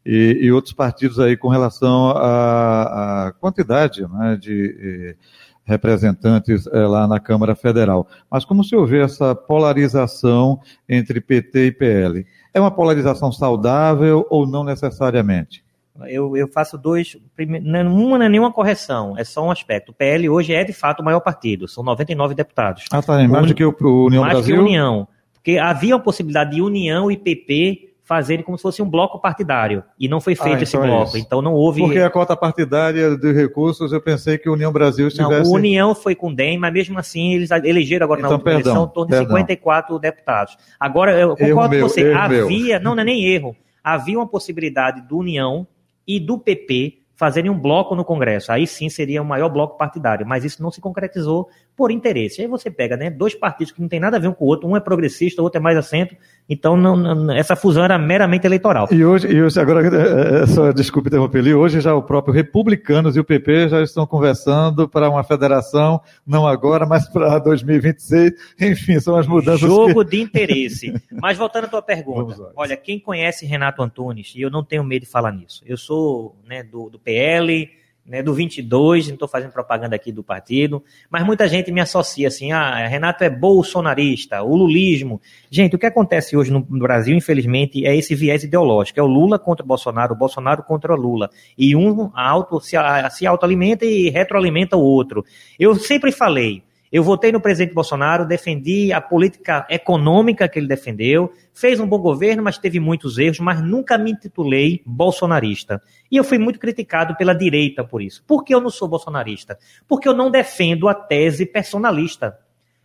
e, 0.05 0.39
e 0.41 0.51
outros 0.53 0.73
partidos 0.73 1.19
aí 1.19 1.35
com 1.35 1.49
relação 1.49 2.11
à 2.11 3.33
quantidade 3.41 4.07
né, 4.07 4.37
de 4.39 5.17
representantes 5.63 6.67
é, 6.67 6.79
lá 6.79 7.07
na 7.07 7.19
Câmara 7.19 7.55
Federal. 7.55 8.07
Mas 8.29 8.45
como 8.45 8.63
se 8.63 8.75
vê 8.85 9.01
essa 9.01 9.33
polarização 9.33 10.59
entre 10.87 11.21
PT 11.21 11.67
e 11.67 11.71
PL? 11.71 12.25
É 12.53 12.59
uma 12.59 12.71
polarização 12.71 13.31
saudável 13.31 14.27
ou 14.29 14.45
não 14.45 14.63
necessariamente? 14.63 15.63
Eu, 16.07 16.35
eu 16.35 16.47
faço 16.47 16.77
dois. 16.77 17.15
Uma 17.37 18.17
não 18.17 18.23
é 18.23 18.29
nenhuma 18.29 18.51
correção, 18.51 19.15
é 19.17 19.23
só 19.23 19.45
um 19.45 19.51
aspecto. 19.51 19.91
O 19.91 19.93
PL 19.93 20.27
hoje 20.27 20.53
é 20.53 20.63
de 20.63 20.73
fato 20.73 21.01
o 21.01 21.05
maior 21.05 21.19
partido, 21.19 21.67
são 21.67 21.83
99 21.83 22.33
deputados. 22.33 22.85
Ah, 22.91 23.01
tá. 23.01 23.27
Mais 23.27 23.47
do 23.47 23.53
que 23.53 23.63
o 23.63 24.05
União 24.05 24.23
mais 24.23 24.33
Brasil? 24.33 24.55
Mais 24.55 24.67
que 24.67 24.71
União. 24.71 25.07
Porque 25.33 25.57
havia 25.59 25.95
a 25.95 25.99
possibilidade 25.99 26.55
de 26.55 26.61
União 26.61 27.11
e 27.11 27.17
PP 27.17 27.92
fazerem 28.03 28.43
como 28.43 28.57
se 28.57 28.61
fosse 28.61 28.81
um 28.81 28.89
bloco 28.89 29.19
partidário. 29.19 29.83
E 29.97 30.07
não 30.07 30.19
foi 30.19 30.35
feito 30.35 30.59
ah, 30.59 30.63
esse 30.63 30.75
então 30.75 30.85
é 30.85 30.87
bloco. 30.87 31.17
É 31.17 31.19
então 31.19 31.41
não 31.41 31.53
houve. 31.53 31.81
Porque 31.81 31.99
a 31.99 32.09
cota 32.09 32.35
partidária 32.35 33.17
de 33.17 33.31
recursos, 33.31 33.93
eu 33.93 34.01
pensei 34.01 34.37
que 34.37 34.49
a 34.49 34.51
União 34.51 34.71
Brasil 34.71 35.07
estivesse. 35.07 35.49
Não, 35.49 35.55
a 35.55 35.59
União 35.59 35.95
foi 35.95 36.13
com 36.13 36.29
o 36.29 36.35
DEM, 36.35 36.57
mas 36.57 36.73
mesmo 36.73 36.99
assim 36.99 37.33
eles 37.33 37.49
elegeram 37.51 38.03
agora 38.03 38.19
então, 38.19 38.31
na 38.31 38.35
última 38.35 38.53
perdão, 38.53 38.71
eleição 38.71 38.85
em 38.85 38.93
torno 38.93 39.11
de 39.11 39.17
54 39.17 39.99
deputados. 39.99 40.57
Agora, 40.79 41.17
eu 41.17 41.35
concordo 41.35 41.75
com 41.75 41.81
você, 41.81 42.11
havia. 42.11 42.79
Meu. 42.79 42.81
Não, 42.81 42.95
não 42.95 43.01
é 43.01 43.05
nem 43.05 43.25
erro. 43.25 43.55
Havia 43.83 44.17
uma 44.17 44.27
possibilidade 44.27 45.01
do 45.01 45.17
União 45.17 45.65
e 46.05 46.19
do 46.19 46.37
PP 46.37 47.03
fazerem 47.15 47.49
um 47.49 47.57
bloco 47.57 47.95
no 47.95 48.03
Congresso. 48.03 48.51
Aí 48.51 48.67
sim 48.67 48.89
seria 48.89 49.21
o 49.21 49.25
maior 49.25 49.49
bloco 49.49 49.77
partidário, 49.77 50.25
mas 50.25 50.43
isso 50.43 50.61
não 50.61 50.71
se 50.71 50.81
concretizou 50.81 51.47
por 51.75 51.91
interesse. 51.91 52.41
Aí 52.41 52.47
você 52.47 52.69
pega 52.69 52.95
né, 52.95 53.09
dois 53.09 53.33
partidos 53.33 53.71
que 53.71 53.81
não 53.81 53.87
tem 53.87 53.99
nada 53.99 54.17
a 54.17 54.19
ver 54.19 54.27
um 54.27 54.33
com 54.33 54.45
o 54.45 54.47
outro, 54.47 54.67
um 54.67 54.77
é 54.77 54.79
progressista, 54.79 55.41
o 55.41 55.43
outro 55.43 55.59
é 55.59 55.61
mais 55.61 55.77
assento, 55.77 56.15
então 56.47 56.77
não, 56.77 56.95
não, 56.95 57.33
essa 57.33 57.55
fusão 57.55 57.83
era 57.83 57.97
meramente 57.97 58.45
eleitoral. 58.45 58.87
E 58.91 59.03
hoje, 59.03 59.27
e 59.27 59.41
hoje 59.41 59.59
agora, 59.59 59.81
é, 59.87 60.43
é, 60.43 60.47
só 60.47 60.71
desculpe 60.71 61.09
interromper 61.09 61.39
ali, 61.39 61.53
hoje 61.53 61.81
já 61.81 61.95
o 61.95 62.03
próprio 62.03 62.33
Republicanos 62.33 63.15
e 63.15 63.19
o 63.19 63.23
PP 63.23 63.69
já 63.69 63.81
estão 63.81 64.05
conversando 64.05 64.87
para 64.87 65.09
uma 65.09 65.23
federação, 65.23 65.99
não 66.25 66.47
agora, 66.47 66.85
mas 66.85 67.07
para 67.07 67.39
2026, 67.39 68.33
enfim, 68.61 68.99
são 68.99 69.15
as 69.15 69.27
mudanças. 69.27 69.61
Jogo 69.61 70.03
que... 70.05 70.11
de 70.11 70.21
interesse. 70.21 70.93
Mas 71.21 71.37
voltando 71.37 71.65
à 71.65 71.67
tua 71.67 71.81
pergunta, 71.81 72.51
olha, 72.55 72.75
quem 72.75 72.99
conhece 72.99 73.45
Renato 73.45 73.81
Antunes, 73.81 74.33
e 74.35 74.41
eu 74.41 74.49
não 74.49 74.63
tenho 74.63 74.83
medo 74.83 75.03
de 75.03 75.09
falar 75.09 75.31
nisso, 75.31 75.63
eu 75.65 75.77
sou 75.77 76.35
né, 76.47 76.63
do, 76.63 76.89
do 76.89 76.99
PL, 76.99 77.69
né, 78.05 78.21
do 78.21 78.33
22, 78.33 79.07
não 79.07 79.13
estou 79.13 79.27
fazendo 79.27 79.51
propaganda 79.51 79.95
aqui 79.95 80.11
do 80.11 80.23
partido, 80.23 80.83
mas 81.09 81.25
muita 81.25 81.47
gente 81.47 81.71
me 81.71 81.79
associa 81.79 82.27
assim, 82.27 82.51
ah, 82.51 82.85
Renato 82.87 83.23
é 83.23 83.29
bolsonarista, 83.29 84.43
o 84.43 84.55
lulismo. 84.55 85.21
Gente, 85.49 85.75
o 85.75 85.79
que 85.79 85.85
acontece 85.85 86.35
hoje 86.35 86.51
no 86.51 86.59
Brasil, 86.61 87.15
infelizmente, 87.15 87.85
é 87.85 87.95
esse 87.95 88.13
viés 88.13 88.43
ideológico, 88.43 88.99
é 88.99 89.03
o 89.03 89.07
Lula 89.07 89.39
contra 89.39 89.63
o 89.63 89.67
Bolsonaro, 89.67 90.13
o 90.13 90.17
Bolsonaro 90.17 90.63
contra 90.63 90.93
o 90.93 90.97
Lula, 90.97 91.29
e 91.57 91.75
um 91.75 92.11
auto, 92.13 92.59
se, 92.59 92.75
se 93.11 93.25
autoalimenta 93.25 93.85
e 93.85 94.09
retroalimenta 94.09 94.75
o 94.75 94.81
outro. 94.81 95.25
Eu 95.57 95.75
sempre 95.75 96.11
falei, 96.11 96.61
eu 96.93 97.03
votei 97.03 97.31
no 97.31 97.41
presidente 97.41 97.73
Bolsonaro, 97.73 98.23
defendi 98.23 98.93
a 98.93 99.01
política 99.01 99.65
econômica 99.67 100.47
que 100.47 100.59
ele 100.59 100.67
defendeu, 100.67 101.33
fez 101.51 101.79
um 101.79 101.87
bom 101.87 101.97
governo, 101.97 102.43
mas 102.43 102.59
teve 102.59 102.79
muitos 102.79 103.17
erros, 103.17 103.39
mas 103.39 103.63
nunca 103.63 103.97
me 103.97 104.11
intitulei 104.11 104.83
bolsonarista. 104.85 105.81
E 106.11 106.15
eu 106.15 106.23
fui 106.23 106.37
muito 106.37 106.59
criticado 106.59 107.15
pela 107.17 107.33
direita 107.33 107.83
por 107.83 107.99
isso. 107.99 108.23
Por 108.27 108.43
que 108.43 108.53
eu 108.53 108.61
não 108.61 108.69
sou 108.69 108.87
bolsonarista? 108.87 109.57
Porque 109.87 110.07
eu 110.07 110.13
não 110.13 110.29
defendo 110.29 110.87
a 110.87 110.93
tese 110.93 111.47
personalista. 111.47 112.37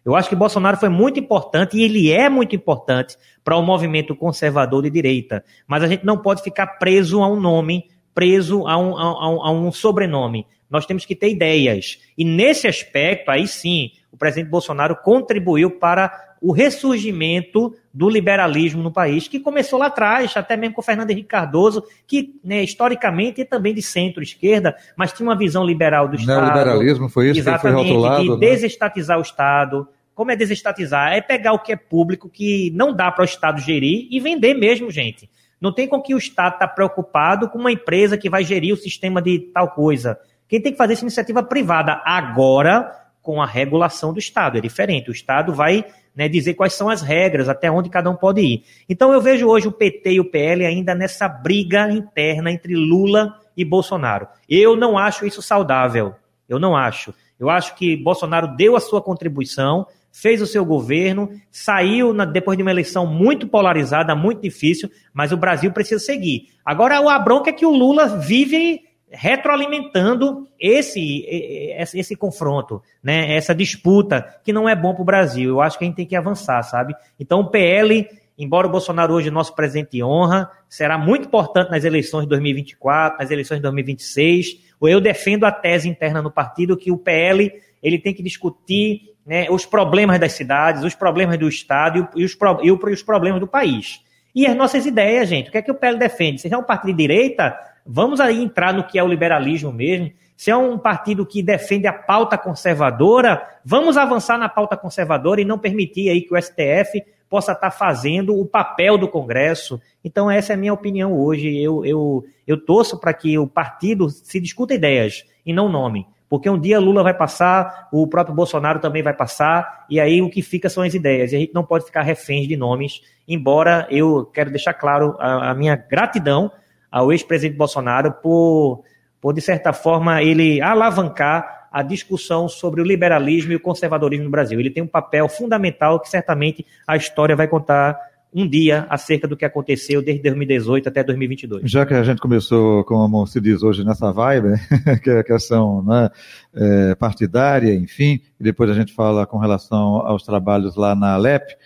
Eu 0.03 0.17
acho 0.17 0.31
que 0.31 0.35
Bolsonaro 0.35 0.79
foi 0.79 0.89
muito 0.89 1.21
importante 1.21 1.77
e 1.77 1.83
ele 1.83 2.11
é 2.11 2.31
muito 2.31 2.57
importante 2.57 3.15
para 3.45 3.59
o 3.59 3.63
movimento 3.63 4.17
conservador 4.17 4.85
de 4.85 4.89
direita. 4.89 5.45
Mas 5.67 5.83
a 5.83 5.87
gente 5.87 6.07
não 6.07 6.17
pode 6.17 6.43
ficar 6.43 6.79
preso 6.79 7.23
a 7.23 7.29
um 7.29 7.39
nome, 7.39 7.91
preso 8.19 8.67
a 8.67 8.77
um, 8.77 8.99
a 8.99 9.31
um, 9.31 9.43
a 9.45 9.53
um 9.53 9.71
sobrenome. 9.71 10.45
Nós 10.69 10.85
temos 10.85 11.07
que 11.07 11.15
ter 11.15 11.31
ideias. 11.31 12.01
E 12.19 12.25
nesse 12.25 12.67
aspecto, 12.67 13.31
aí 13.31 13.47
sim, 13.47 13.93
o 14.11 14.17
presidente 14.17 14.51
Bolsonaro 14.51 14.97
contribuiu 14.97 15.71
para 15.71 16.35
o 16.43 16.51
ressurgimento 16.51 17.73
do 17.95 18.11
liberalismo 18.11 18.83
no 18.83 18.91
país, 18.91 19.29
que 19.29 19.39
começou 19.39 19.79
lá 19.79 19.87
atrás, 19.87 20.37
até 20.37 20.57
mesmo 20.57 20.75
com 20.75 20.81
o 20.81 20.85
Fernando 20.85 21.11
Henrique 21.13 21.29
Cardoso, 21.29 21.85
que 22.09 22.35
né, 22.43 22.65
historicamente 22.65 23.43
é 23.43 23.45
também 23.45 23.73
de 23.73 23.83
centro-esquerda, 23.83 24.75
mas 24.97 25.13
tinha 25.13 25.29
uma 25.29 25.39
visão 25.39 25.65
liberal 25.65 26.09
do 26.09 26.17
Estado. 26.17 26.43
O 26.43 26.47
liberalismo 26.47 27.09
foi 27.09 27.31
isso 27.31 27.39
exatamente, 27.39 27.83
que 27.85 27.89
foi 27.89 27.95
rotulado. 27.95 28.23
De 28.25 28.31
né? 28.31 28.37
desestatizar 28.37 29.17
o 29.17 29.23
Estado. 29.23 29.87
Como 30.13 30.33
é 30.33 30.37
desestatizar? 30.37 31.13
É 31.13 31.21
pegar 31.21 31.53
o 31.53 31.61
que 31.61 31.71
é 31.71 31.77
público, 31.77 32.29
que 32.29 32.73
não 32.75 32.93
dá 32.93 33.13
para 33.13 33.23
o 33.23 33.25
Estado 33.25 33.61
gerir 33.61 34.09
e 34.11 34.19
vender 34.19 34.55
mesmo, 34.55 34.91
gente. 34.91 35.31
Não 35.61 35.73
tem 35.73 35.89
com 35.89 36.01
que 36.01 36.15
o 36.15 36.19
Estado 36.19 36.55
está 36.55 36.69
preocupado 36.69 37.49
com 37.49 37.59
uma 37.59 37.73
empresa 37.73 38.17
que 38.17 38.31
vai 38.31 38.45
gerir 38.45 38.73
o 38.73 38.77
sistema 38.77 39.21
de 39.21 39.39
tal 39.53 39.71
coisa. 39.71 40.19
Quem 40.49 40.61
tem 40.61 40.73
que 40.73 40.79
fazer 40.79 40.95
essa 40.95 41.05
iniciativa 41.05 41.43
privada 41.43 42.01
agora 42.05 42.91
com 43.29 43.43
a 43.43 43.47
regulação 43.47 44.13
do 44.13 44.19
Estado. 44.19 44.57
É 44.57 44.61
diferente. 44.61 45.11
O 45.11 45.13
Estado 45.13 45.53
vai 45.53 45.85
né, 46.17 46.29
dizer 46.29 46.55
quais 46.55 46.73
são 46.73 46.89
as 46.89 47.03
regras, 47.03 47.49
até 47.49 47.71
onde 47.71 47.91
cada 47.91 48.09
um 48.09 48.17
pode 48.17 48.41
ir. 48.41 48.65
Então 48.89 49.13
eu 49.13 49.21
vejo 49.21 49.47
hoje 49.47 49.69
o 49.69 49.73
PT 49.73 50.13
e 50.13 50.21
o 50.21 50.31
PL 50.31 50.65
ainda 50.65 50.95
nessa 50.95 51.29
briga 51.29 51.91
interna 51.93 52.51
entre 52.51 52.75
Lula 52.75 53.35
e 53.57 53.65
Bolsonaro. 53.65 54.27
Eu 54.49 54.75
não 54.77 54.97
acho 54.97 55.27
isso 55.27 55.43
saudável. 55.43 56.15
Eu 56.49 56.59
não 56.59 56.75
acho. 56.75 57.13
Eu 57.39 57.51
acho 57.51 57.75
que 57.75 57.97
Bolsonaro 57.97 58.57
deu 58.57 58.75
a 58.75 58.81
sua 58.81 59.03
contribuição, 59.03 59.87
fez 60.13 60.43
o 60.43 60.47
seu 60.47 60.65
governo, 60.65 61.31
saiu 61.51 62.13
na, 62.13 62.25
depois 62.25 62.57
de 62.57 62.63
uma 62.63 62.71
eleição 62.71 63.07
muito 63.07 63.47
polarizada, 63.47 64.15
muito 64.15 64.43
difícil, 64.43 64.91
mas 65.13 65.33
o 65.33 65.37
Brasil 65.37 65.73
precisa 65.73 66.05
seguir. 66.05 66.49
Agora, 66.65 66.99
a 66.99 67.19
bronca 67.19 67.51
é 67.51 67.53
que 67.53 67.67
o 67.67 67.71
Lula 67.71 68.07
vive 68.19 68.83
retroalimentando 69.11 70.47
esse, 70.61 71.25
esse, 71.27 71.99
esse 71.99 72.17
confronto, 72.17 72.83
né? 73.03 73.35
essa 73.35 73.55
disputa, 73.55 74.23
que 74.45 74.53
não 74.53 74.69
é 74.69 74.77
bom 74.77 74.93
para 74.93 75.03
o 75.03 75.07
Brasil. 75.07 75.51
Eu 75.51 75.61
acho 75.61 75.79
que 75.79 75.85
a 75.85 75.87
gente 75.87 75.97
tem 75.97 76.07
que 76.07 76.17
avançar, 76.17 76.63
sabe? 76.63 76.95
Então, 77.19 77.41
o 77.41 77.51
PL, 77.51 78.07
embora 78.37 78.67
o 78.67 78.71
Bolsonaro 78.71 79.15
hoje 79.15 79.29
é 79.29 79.31
nosso 79.31 79.55
presidente 79.55 79.93
de 79.93 80.05
honra, 80.05 80.51
será 80.69 80.99
muito 80.99 81.27
importante 81.27 81.71
nas 81.71 81.85
eleições 81.85 82.25
de 82.25 82.29
2024, 82.29 83.19
nas 83.19 83.31
eleições 83.31 83.59
de 83.59 83.63
2026. 83.63 84.69
Eu 84.83 85.01
defendo 85.01 85.45
a 85.45 85.53
tese 85.53 85.89
interna 85.89 86.21
no 86.21 86.31
partido 86.31 86.77
que 86.77 86.91
o 86.91 86.99
PL 86.99 87.51
ele 87.83 87.99
tem 87.99 88.13
que 88.13 88.23
discutir 88.23 89.15
né, 89.29 89.47
os 89.49 89.65
problemas 89.65 90.19
das 90.19 90.33
cidades, 90.33 90.83
os 90.83 90.97
problemas 90.97 91.39
do 91.39 91.49
Estado 91.49 92.09
e 92.17 92.25
os, 92.25 92.37
e 92.63 92.73
os 92.73 93.03
problemas 93.03 93.39
do 93.39 93.47
país. 93.47 94.01
E 94.35 94.47
as 94.47 94.57
nossas 94.57 94.87
ideias, 94.87 95.29
gente. 95.29 95.49
O 95.49 95.53
que 95.53 95.59
é 95.59 95.63
que 95.63 95.71
o 95.71 95.75
PL 95.75 95.99
defende? 95.99 96.41
Se 96.41 96.53
é 96.53 96.57
um 96.57 96.65
partido 96.65 96.97
de 96.97 97.03
direita, 97.03 97.57
Vamos 97.91 98.21
aí 98.21 98.43
entrar 98.43 98.75
no 98.75 98.85
que 98.85 98.99
é 98.99 99.03
o 99.03 99.09
liberalismo 99.09 99.73
mesmo. 99.73 100.13
Se 100.37 100.51
é 100.51 100.57
um 100.57 100.77
partido 100.77 101.25
que 101.25 101.43
defende 101.43 101.87
a 101.87 101.93
pauta 101.93 102.37
conservadora, 102.37 103.43
vamos 103.65 103.97
avançar 103.97 104.37
na 104.37 104.47
pauta 104.47 104.77
conservadora 104.77 105.41
e 105.41 105.45
não 105.45 105.59
permitir 105.59 106.11
aí 106.11 106.21
que 106.21 106.35
o 106.35 106.41
STF 106.41 107.03
possa 107.31 107.53
estar 107.53 107.71
fazendo 107.71 108.39
o 108.39 108.45
papel 108.45 108.99
do 108.99 109.09
Congresso. 109.09 109.81
Então, 110.05 110.31
essa 110.31 110.53
é 110.53 110.55
a 110.55 110.59
minha 110.59 110.75
opinião 110.75 111.19
hoje. 111.19 111.57
Eu, 111.57 111.83
eu, 111.83 112.27
eu 112.47 112.63
torço 112.63 113.01
para 113.01 113.15
que 113.15 113.39
o 113.39 113.47
partido 113.47 114.11
se 114.11 114.39
discuta 114.39 114.75
ideias 114.75 115.25
e 115.47 115.55
não 115.55 115.67
nome. 115.67 116.07
Porque 116.29 116.49
um 116.49 116.59
dia 116.59 116.79
Lula 116.79 117.03
vai 117.03 117.15
passar, 117.15 117.89
o 117.93 118.07
próprio 118.07 118.35
Bolsonaro 118.35 118.81
também 118.81 119.03
vai 119.03 119.15
passar, 119.15 119.87
e 119.89 119.99
aí 119.99 120.21
o 120.21 120.29
que 120.29 120.43
fica 120.43 120.69
são 120.69 120.83
as 120.83 120.93
ideias. 120.93 121.33
E 121.33 121.37
a 121.37 121.39
gente 121.39 121.55
não 121.55 121.65
pode 121.65 121.87
ficar 121.87 122.03
reféns 122.03 122.47
de 122.47 122.57
nomes, 122.57 123.01
embora 123.27 123.87
eu 123.91 124.27
quero 124.27 124.51
deixar 124.51 124.75
claro 124.75 125.17
a, 125.19 125.51
a 125.51 125.55
minha 125.55 125.75
gratidão 125.75 126.51
ao 126.91 127.13
ex-presidente 127.13 127.57
Bolsonaro 127.57 128.13
por, 128.13 128.83
por, 129.21 129.33
de 129.33 129.41
certa 129.41 129.73
forma, 129.73 130.23
ele 130.23 130.61
alavancar 130.61 131.69
a 131.71 131.83
discussão 131.83 132.49
sobre 132.49 132.81
o 132.81 132.85
liberalismo 132.85 133.53
e 133.53 133.57
o 133.57 133.61
conservadorismo 133.61 134.25
no 134.25 134.31
Brasil. 134.31 134.59
Ele 134.59 134.71
tem 134.71 134.83
um 134.83 134.87
papel 134.89 135.29
fundamental 135.29 136.01
que 136.01 136.09
certamente 136.09 136.67
a 136.87 136.97
história 136.97 137.37
vai 137.37 137.47
contar 137.47 137.99
um 138.33 138.47
dia 138.47 138.87
acerca 138.91 139.27
do 139.27 139.37
que 139.37 139.45
aconteceu 139.45 140.03
desde 140.03 140.23
2018 140.23 140.89
até 140.89 141.03
2022. 141.03 141.71
Já 141.71 141.87
que 141.87 141.95
a 141.95 142.03
gente 142.03 142.21
começou, 142.21 142.85
como 142.85 143.27
se 143.27 143.41
diz 143.41 143.63
hoje, 143.63 143.85
nessa 143.85 144.13
vibe, 144.13 144.55
que 145.03 145.11
é 145.11 145.21
a 145.21 145.25
questão 145.25 145.83
né, 145.83 146.11
é, 146.55 146.95
partidária, 146.95 147.75
enfim, 147.75 148.21
e 148.39 148.45
depois 148.45 148.71
a 148.71 148.75
gente 148.75 148.93
fala 148.93 149.27
com 149.27 149.39
relação 149.39 150.07
aos 150.07 150.23
trabalhos 150.23 150.77
lá 150.77 150.95
na 150.95 151.15
Alep, 151.15 151.57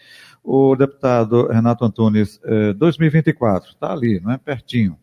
o 0.44 0.74
deputado 0.74 1.46
Renato 1.46 1.84
Antunes, 1.84 2.40
2024, 2.76 3.70
está 3.70 3.92
ali, 3.92 4.18
não 4.20 4.32
é 4.32 4.38
pertinho. 4.38 4.98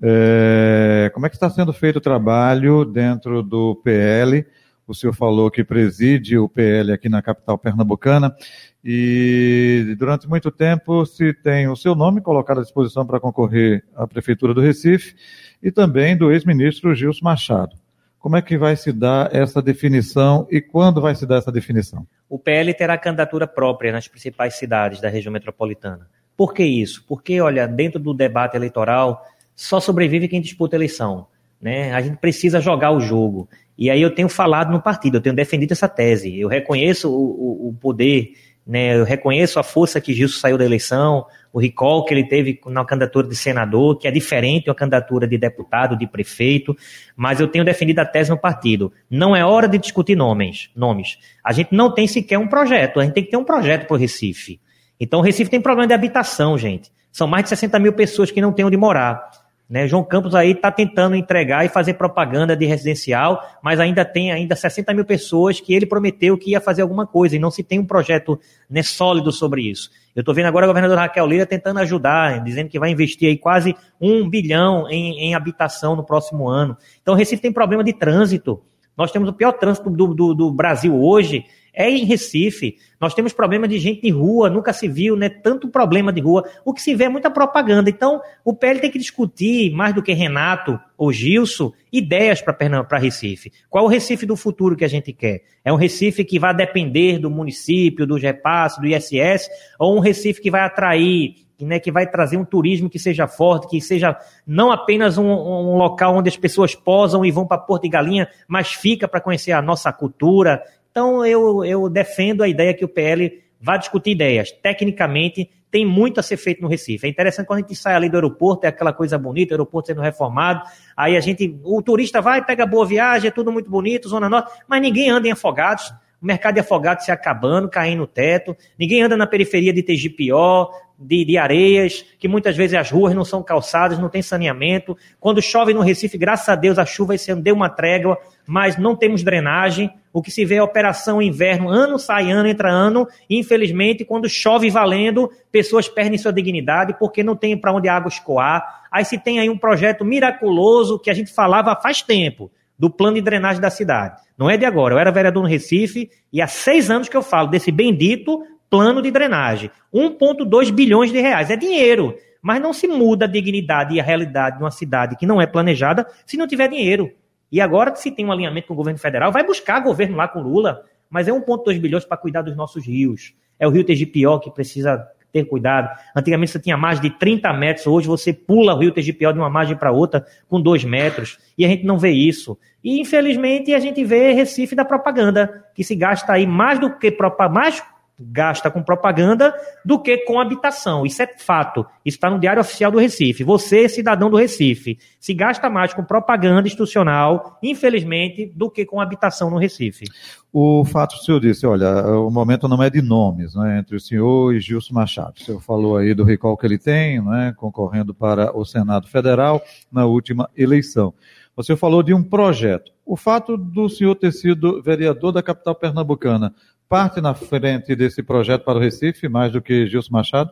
É, 0.00 1.10
como 1.12 1.26
é 1.26 1.28
que 1.28 1.36
está 1.36 1.50
sendo 1.50 1.72
feito 1.72 1.96
o 1.96 2.00
trabalho 2.00 2.84
dentro 2.84 3.42
do 3.42 3.76
PL? 3.76 4.46
O 4.88 4.94
senhor 4.94 5.12
falou 5.12 5.50
que 5.50 5.62
preside 5.62 6.38
o 6.38 6.48
PL 6.48 6.92
aqui 6.92 7.10
na 7.10 7.20
capital 7.20 7.58
pernambucana 7.58 8.34
e 8.82 9.94
durante 9.98 10.26
muito 10.26 10.50
tempo 10.50 11.04
se 11.04 11.34
tem 11.34 11.68
o 11.68 11.76
seu 11.76 11.94
nome 11.94 12.22
colocado 12.22 12.60
à 12.60 12.62
disposição 12.62 13.06
para 13.06 13.20
concorrer 13.20 13.84
à 13.94 14.06
Prefeitura 14.06 14.54
do 14.54 14.62
Recife 14.62 15.14
e 15.62 15.70
também 15.70 16.16
do 16.16 16.32
ex-ministro 16.32 16.94
Gilson 16.94 17.22
Machado. 17.22 17.76
Como 18.18 18.34
é 18.34 18.40
que 18.40 18.56
vai 18.56 18.76
se 18.76 18.90
dar 18.90 19.28
essa 19.34 19.60
definição 19.60 20.48
e 20.50 20.58
quando 20.58 21.02
vai 21.02 21.14
se 21.14 21.26
dar 21.26 21.36
essa 21.36 21.52
definição? 21.52 22.06
O 22.26 22.38
PL 22.38 22.72
terá 22.72 22.96
candidatura 22.96 23.46
própria 23.46 23.92
nas 23.92 24.08
principais 24.08 24.54
cidades 24.54 25.02
da 25.02 25.10
região 25.10 25.30
metropolitana. 25.30 26.08
Por 26.34 26.54
que 26.54 26.64
isso? 26.64 27.04
Porque, 27.06 27.42
olha, 27.42 27.68
dentro 27.68 28.00
do 28.00 28.14
debate 28.14 28.56
eleitoral, 28.56 29.22
só 29.54 29.80
sobrevive 29.80 30.28
quem 30.28 30.40
disputa 30.40 30.76
a 30.76 30.78
eleição. 30.78 31.26
Né? 31.60 31.92
A 31.92 32.00
gente 32.00 32.16
precisa 32.16 32.60
jogar 32.60 32.92
o 32.92 33.00
jogo. 33.00 33.48
E 33.76 33.90
aí 33.90 34.02
eu 34.02 34.14
tenho 34.14 34.28
falado 34.28 34.70
no 34.70 34.82
partido, 34.82 35.16
eu 35.16 35.20
tenho 35.20 35.34
defendido 35.34 35.72
essa 35.72 35.88
tese. 35.88 36.38
Eu 36.38 36.48
reconheço 36.48 37.10
o, 37.10 37.66
o, 37.66 37.68
o 37.68 37.74
poder, 37.74 38.32
né? 38.66 38.98
eu 38.98 39.04
reconheço 39.04 39.58
a 39.58 39.62
força 39.62 40.00
que 40.00 40.12
Gilson 40.12 40.40
saiu 40.40 40.58
da 40.58 40.64
eleição, 40.64 41.24
o 41.52 41.60
recall 41.60 42.04
que 42.04 42.12
ele 42.12 42.24
teve 42.24 42.60
na 42.66 42.84
candidatura 42.84 43.26
de 43.26 43.36
senador, 43.36 43.96
que 43.98 44.06
é 44.06 44.10
diferente 44.10 44.66
da 44.66 44.74
candidatura 44.74 45.26
de 45.26 45.38
deputado, 45.38 45.96
de 45.96 46.06
prefeito, 46.06 46.76
mas 47.16 47.40
eu 47.40 47.48
tenho 47.48 47.64
defendido 47.64 48.00
a 48.00 48.04
tese 48.04 48.30
no 48.30 48.38
partido. 48.38 48.92
Não 49.08 49.34
é 49.34 49.44
hora 49.44 49.68
de 49.68 49.78
discutir 49.78 50.16
nomes. 50.16 50.70
nomes. 50.74 51.18
A 51.42 51.52
gente 51.52 51.74
não 51.74 51.92
tem 51.92 52.06
sequer 52.06 52.38
um 52.38 52.48
projeto, 52.48 53.00
a 53.00 53.04
gente 53.04 53.14
tem 53.14 53.24
que 53.24 53.30
ter 53.30 53.36
um 53.36 53.44
projeto 53.44 53.86
para 53.86 53.94
o 53.94 53.98
Recife. 53.98 54.60
Então 55.00 55.20
o 55.20 55.22
Recife 55.22 55.50
tem 55.50 55.60
problema 55.60 55.86
de 55.86 55.94
habitação, 55.94 56.58
gente. 56.58 56.90
São 57.10 57.26
mais 57.26 57.44
de 57.44 57.50
60 57.50 57.78
mil 57.78 57.92
pessoas 57.92 58.30
que 58.30 58.40
não 58.40 58.52
têm 58.52 58.64
onde 58.64 58.76
morar. 58.76 59.30
Né? 59.68 59.86
João 59.86 60.02
Campos 60.02 60.34
aí 60.34 60.52
está 60.52 60.72
tentando 60.72 61.14
entregar 61.14 61.64
e 61.64 61.68
fazer 61.68 61.94
propaganda 61.94 62.56
de 62.56 62.64
residencial, 62.64 63.46
mas 63.62 63.78
ainda 63.78 64.02
tem 64.02 64.32
ainda 64.32 64.56
60 64.56 64.94
mil 64.94 65.04
pessoas 65.04 65.60
que 65.60 65.74
ele 65.74 65.84
prometeu 65.84 66.38
que 66.38 66.52
ia 66.52 66.60
fazer 66.60 66.80
alguma 66.80 67.06
coisa 67.06 67.36
e 67.36 67.38
não 67.38 67.50
se 67.50 67.62
tem 67.62 67.78
um 67.78 67.84
projeto 67.84 68.40
né, 68.70 68.82
sólido 68.82 69.30
sobre 69.30 69.62
isso. 69.62 69.90
Eu 70.16 70.20
estou 70.20 70.34
vendo 70.34 70.46
agora 70.46 70.64
a 70.64 70.68
governadora 70.68 71.02
Raquel 71.02 71.26
Lira 71.26 71.44
tentando 71.44 71.80
ajudar, 71.80 72.42
dizendo 72.42 72.70
que 72.70 72.78
vai 72.78 72.90
investir 72.90 73.28
aí 73.28 73.36
quase 73.36 73.76
um 74.00 74.28
bilhão 74.28 74.88
em, 74.88 75.18
em 75.20 75.34
habitação 75.34 75.94
no 75.94 76.02
próximo 76.02 76.48
ano. 76.48 76.76
Então, 77.02 77.12
o 77.12 77.16
Recife 77.16 77.42
tem 77.42 77.52
problema 77.52 77.84
de 77.84 77.92
trânsito. 77.92 78.62
Nós 78.96 79.12
temos 79.12 79.28
o 79.28 79.32
pior 79.32 79.52
trânsito 79.52 79.90
do, 79.90 80.14
do, 80.14 80.34
do 80.34 80.50
Brasil 80.50 80.98
hoje 80.98 81.44
é 81.78 81.88
em 81.88 82.04
Recife. 82.04 82.76
Nós 83.00 83.14
temos 83.14 83.32
problema 83.32 83.68
de 83.68 83.78
gente 83.78 84.02
de 84.02 84.10
rua, 84.10 84.50
nunca 84.50 84.72
se 84.72 84.88
viu, 84.88 85.14
né? 85.14 85.28
Tanto 85.28 85.68
problema 85.68 86.12
de 86.12 86.20
rua. 86.20 86.42
O 86.64 86.74
que 86.74 86.82
se 86.82 86.92
vê 86.92 87.04
é 87.04 87.08
muita 87.08 87.30
propaganda. 87.30 87.88
Então, 87.88 88.20
o 88.44 88.52
PL 88.52 88.80
tem 88.80 88.90
que 88.90 88.98
discutir, 88.98 89.70
mais 89.70 89.94
do 89.94 90.02
que 90.02 90.12
Renato 90.12 90.76
ou 90.96 91.12
Gilson, 91.12 91.72
ideias 91.92 92.42
para 92.42 92.98
Recife. 92.98 93.52
Qual 93.70 93.84
o 93.84 93.88
Recife 93.88 94.26
do 94.26 94.34
futuro 94.34 94.74
que 94.74 94.84
a 94.84 94.88
gente 94.88 95.12
quer? 95.12 95.42
É 95.64 95.72
um 95.72 95.76
Recife 95.76 96.24
que 96.24 96.40
vai 96.40 96.52
depender 96.52 97.20
do 97.20 97.30
município, 97.30 98.04
do 98.04 98.18
GEPAS, 98.18 98.78
do 98.78 98.86
ISS, 98.88 99.48
ou 99.78 99.96
um 99.96 100.00
Recife 100.00 100.40
que 100.42 100.50
vai 100.50 100.62
atrair 100.62 101.48
né, 101.60 101.80
que 101.80 101.90
vai 101.90 102.06
trazer 102.06 102.36
um 102.36 102.44
turismo 102.44 102.88
que 102.88 102.98
seja 102.98 103.26
forte, 103.26 103.68
que 103.68 103.80
seja 103.80 104.16
não 104.46 104.70
apenas 104.70 105.18
um, 105.18 105.26
um 105.26 105.76
local 105.76 106.16
onde 106.16 106.28
as 106.28 106.36
pessoas 106.36 106.74
posam 106.74 107.24
e 107.24 107.30
vão 107.30 107.46
para 107.46 107.58
Porto 107.58 107.84
e 107.84 107.88
Galinha, 107.88 108.28
mas 108.46 108.72
fica 108.72 109.08
para 109.08 109.20
conhecer 109.20 109.52
a 109.52 109.62
nossa 109.62 109.92
cultura. 109.92 110.62
Então 110.98 111.24
eu, 111.24 111.64
eu 111.64 111.88
defendo 111.88 112.42
a 112.42 112.48
ideia 112.48 112.74
que 112.74 112.84
o 112.84 112.88
PL 112.88 113.40
vá 113.60 113.76
discutir 113.76 114.10
ideias. 114.10 114.50
Tecnicamente, 114.50 115.48
tem 115.70 115.86
muito 115.86 116.18
a 116.18 116.24
ser 116.24 116.36
feito 116.36 116.60
no 116.60 116.66
Recife. 116.66 117.06
É 117.06 117.08
interessante 117.08 117.46
quando 117.46 117.58
a 117.58 117.62
gente 117.62 117.76
sai 117.76 117.94
ali 117.94 118.08
do 118.08 118.16
aeroporto, 118.16 118.64
é 118.64 118.68
aquela 118.68 118.92
coisa 118.92 119.16
bonita, 119.16 119.52
o 119.52 119.54
aeroporto 119.54 119.86
sendo 119.86 120.00
reformado, 120.00 120.64
aí 120.96 121.16
a 121.16 121.20
gente, 121.20 121.56
o 121.62 121.80
turista 121.80 122.20
vai, 122.20 122.44
pega 122.44 122.66
boa 122.66 122.84
viagem, 122.84 123.28
é 123.28 123.30
tudo 123.30 123.52
muito 123.52 123.70
bonito, 123.70 124.08
Zona 124.08 124.28
Norte, 124.28 124.50
mas 124.66 124.82
ninguém 124.82 125.08
anda 125.08 125.28
em 125.28 125.30
afogados, 125.30 125.88
o 126.20 126.26
mercado 126.26 126.54
de 126.54 126.60
afogados 126.60 127.04
se 127.04 127.12
acabando, 127.12 127.68
caindo 127.68 128.00
no 128.00 128.06
teto, 128.08 128.56
ninguém 128.76 129.02
anda 129.02 129.16
na 129.16 129.26
periferia 129.26 129.72
de 129.72 129.84
Tegipió, 129.84 130.68
de, 130.98 131.24
de, 131.24 131.38
areias, 131.38 132.04
que 132.18 132.26
muitas 132.26 132.56
vezes 132.56 132.74
as 132.74 132.90
ruas 132.90 133.14
não 133.14 133.24
são 133.24 133.42
calçadas, 133.42 133.98
não 133.98 134.08
tem 134.08 134.20
saneamento. 134.20 134.96
Quando 135.20 135.40
chove 135.40 135.72
no 135.72 135.80
Recife, 135.80 136.18
graças 136.18 136.48
a 136.48 136.56
Deus, 136.56 136.78
a 136.78 136.84
chuva 136.84 137.14
esse 137.14 137.30
ano 137.30 137.40
deu 137.40 137.54
uma 137.54 137.68
trégua, 137.68 138.18
mas 138.46 138.76
não 138.76 138.96
temos 138.96 139.22
drenagem. 139.22 139.90
O 140.12 140.20
que 140.20 140.30
se 140.30 140.44
vê 140.44 140.56
é 140.56 140.62
operação 140.62 141.22
inverno, 141.22 141.68
ano 141.68 141.98
sai 141.98 142.32
ano, 142.32 142.48
entra 142.48 142.70
ano. 142.70 143.06
E, 143.30 143.38
infelizmente, 143.38 144.04
quando 144.04 144.28
chove 144.28 144.68
valendo, 144.70 145.30
pessoas 145.52 145.88
perdem 145.88 146.18
sua 146.18 146.32
dignidade 146.32 146.96
porque 146.98 147.22
não 147.22 147.36
tem 147.36 147.56
para 147.56 147.72
onde 147.72 147.88
a 147.88 147.94
água 147.94 148.08
escoar. 148.08 148.82
Aí 148.90 149.04
se 149.04 149.18
tem 149.18 149.38
aí 149.38 149.48
um 149.48 149.58
projeto 149.58 150.04
miraculoso 150.04 150.98
que 150.98 151.10
a 151.10 151.14
gente 151.14 151.32
falava 151.32 151.76
faz 151.80 152.02
tempo, 152.02 152.50
do 152.76 152.90
plano 152.90 153.14
de 153.14 153.22
drenagem 153.22 153.60
da 153.60 153.70
cidade. 153.70 154.20
Não 154.36 154.50
é 154.50 154.56
de 154.56 154.64
agora. 154.64 154.94
Eu 154.94 154.98
era 154.98 155.12
vereador 155.12 155.42
no 155.42 155.48
Recife 155.48 156.10
e 156.32 156.42
há 156.42 156.46
seis 156.46 156.90
anos 156.90 157.08
que 157.08 157.16
eu 157.16 157.22
falo 157.22 157.48
desse 157.48 157.70
bendito 157.70 158.42
plano 158.70 159.02
de 159.02 159.10
drenagem. 159.10 159.70
1,2 159.92 160.70
bilhões 160.70 161.10
de 161.10 161.20
reais. 161.20 161.50
É 161.50 161.56
dinheiro. 161.56 162.14
Mas 162.40 162.60
não 162.60 162.72
se 162.72 162.86
muda 162.86 163.24
a 163.24 163.28
dignidade 163.28 163.94
e 163.94 164.00
a 164.00 164.02
realidade 164.02 164.58
de 164.58 164.64
uma 164.64 164.70
cidade 164.70 165.16
que 165.16 165.26
não 165.26 165.40
é 165.40 165.46
planejada 165.46 166.06
se 166.24 166.36
não 166.36 166.46
tiver 166.46 166.68
dinheiro. 166.68 167.10
E 167.50 167.60
agora 167.60 167.94
se 167.96 168.10
tem 168.10 168.26
um 168.26 168.32
alinhamento 168.32 168.68
com 168.68 168.74
o 168.74 168.76
governo 168.76 168.98
federal, 168.98 169.32
vai 169.32 169.44
buscar 169.44 169.80
governo 169.80 170.16
lá 170.16 170.28
com 170.28 170.40
Lula, 170.40 170.84
mas 171.10 171.26
é 171.26 171.32
1,2 171.32 171.80
bilhões 171.80 172.04
para 172.04 172.16
cuidar 172.16 172.42
dos 172.42 172.56
nossos 172.56 172.86
rios. 172.86 173.34
É 173.58 173.66
o 173.66 173.70
rio 173.70 173.84
Tegipió 173.84 174.38
que 174.38 174.50
precisa 174.50 175.04
ter 175.32 175.44
cuidado. 175.44 175.88
Antigamente 176.16 176.52
você 176.52 176.60
tinha 176.60 176.76
mais 176.76 177.00
de 177.00 177.10
30 177.10 177.52
metros, 177.52 177.86
hoje 177.86 178.06
você 178.06 178.32
pula 178.32 178.74
o 178.74 178.78
rio 178.78 178.92
Tegipió 178.92 179.32
de 179.32 179.38
uma 179.38 179.50
margem 179.50 179.76
para 179.76 179.92
outra 179.92 180.24
com 180.48 180.60
2 180.60 180.84
metros, 180.84 181.38
e 181.56 181.64
a 181.64 181.68
gente 181.68 181.84
não 181.84 181.98
vê 181.98 182.10
isso. 182.10 182.58
E 182.82 183.00
infelizmente 183.00 183.74
a 183.74 183.78
gente 183.78 184.04
vê 184.04 184.32
Recife 184.32 184.74
da 184.74 184.84
propaganda, 184.84 185.64
que 185.74 185.82
se 185.82 185.94
gasta 185.94 186.32
aí 186.32 186.46
mais 186.46 186.78
do 186.78 186.96
que 186.98 187.16
mais 187.50 187.82
gasta 188.18 188.70
com 188.70 188.82
propaganda 188.82 189.54
do 189.84 190.00
que 190.00 190.18
com 190.18 190.40
habitação. 190.40 191.06
Isso 191.06 191.22
é 191.22 191.26
fato. 191.38 191.86
Isso 192.04 192.16
está 192.16 192.28
no 192.28 192.38
Diário 192.38 192.60
Oficial 192.60 192.90
do 192.90 192.98
Recife. 192.98 193.44
Você, 193.44 193.88
cidadão 193.88 194.28
do 194.28 194.36
Recife, 194.36 194.98
se 195.20 195.32
gasta 195.32 195.70
mais 195.70 195.94
com 195.94 196.02
propaganda 196.02 196.66
institucional, 196.66 197.58
infelizmente, 197.62 198.46
do 198.54 198.70
que 198.70 198.84
com 198.84 199.00
habitação 199.00 199.50
no 199.50 199.58
Recife. 199.58 200.06
O 200.52 200.84
fato 200.84 201.14
o 201.14 201.18
senhor 201.18 201.40
disse, 201.40 201.66
olha, 201.66 202.06
o 202.18 202.30
momento 202.30 202.66
não 202.66 202.82
é 202.82 202.90
de 202.90 203.02
nomes, 203.02 203.54
né, 203.54 203.78
entre 203.78 203.94
o 203.96 204.00
senhor 204.00 204.54
e 204.54 204.60
Gilson 204.60 204.94
Machado. 204.94 205.34
O 205.36 205.44
senhor 205.44 205.60
falou 205.60 205.96
aí 205.96 206.14
do 206.14 206.24
recall 206.24 206.56
que 206.56 206.66
ele 206.66 206.78
tem, 206.78 207.22
né, 207.22 207.52
concorrendo 207.56 208.14
para 208.14 208.56
o 208.56 208.64
Senado 208.64 209.06
Federal 209.06 209.62
na 209.92 210.06
última 210.06 210.48
eleição. 210.56 211.12
Você 211.54 211.76
falou 211.76 212.02
de 212.02 212.14
um 212.14 212.22
projeto. 212.22 212.92
O 213.04 213.16
fato 213.16 213.56
do 213.56 213.88
senhor 213.88 214.14
ter 214.14 214.32
sido 214.32 214.80
vereador 214.80 215.32
da 215.32 215.42
capital 215.42 215.74
pernambucana 215.74 216.54
parte 216.88 217.20
na 217.20 217.34
frente 217.34 217.94
desse 217.94 218.22
projeto 218.22 218.64
para 218.64 218.78
o 218.78 218.80
Recife, 218.80 219.28
mais 219.28 219.52
do 219.52 219.60
que 219.60 219.86
Gilson 219.86 220.12
Machado? 220.12 220.50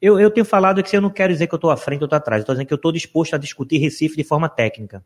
Eu, 0.00 0.18
eu 0.18 0.30
tenho 0.30 0.44
falado 0.44 0.82
que 0.82 0.96
eu 0.96 1.00
não 1.00 1.10
quero 1.10 1.32
dizer 1.32 1.46
que 1.46 1.54
eu 1.54 1.58
estou 1.58 1.70
à 1.70 1.76
frente 1.76 2.00
ou 2.00 2.06
estou 2.06 2.16
atrás, 2.16 2.40
estou 2.40 2.54
dizendo 2.54 2.66
que 2.66 2.72
eu 2.72 2.76
estou 2.76 2.92
disposto 2.92 3.34
a 3.34 3.38
discutir 3.38 3.78
Recife 3.78 4.16
de 4.16 4.24
forma 4.24 4.48
técnica. 4.48 5.04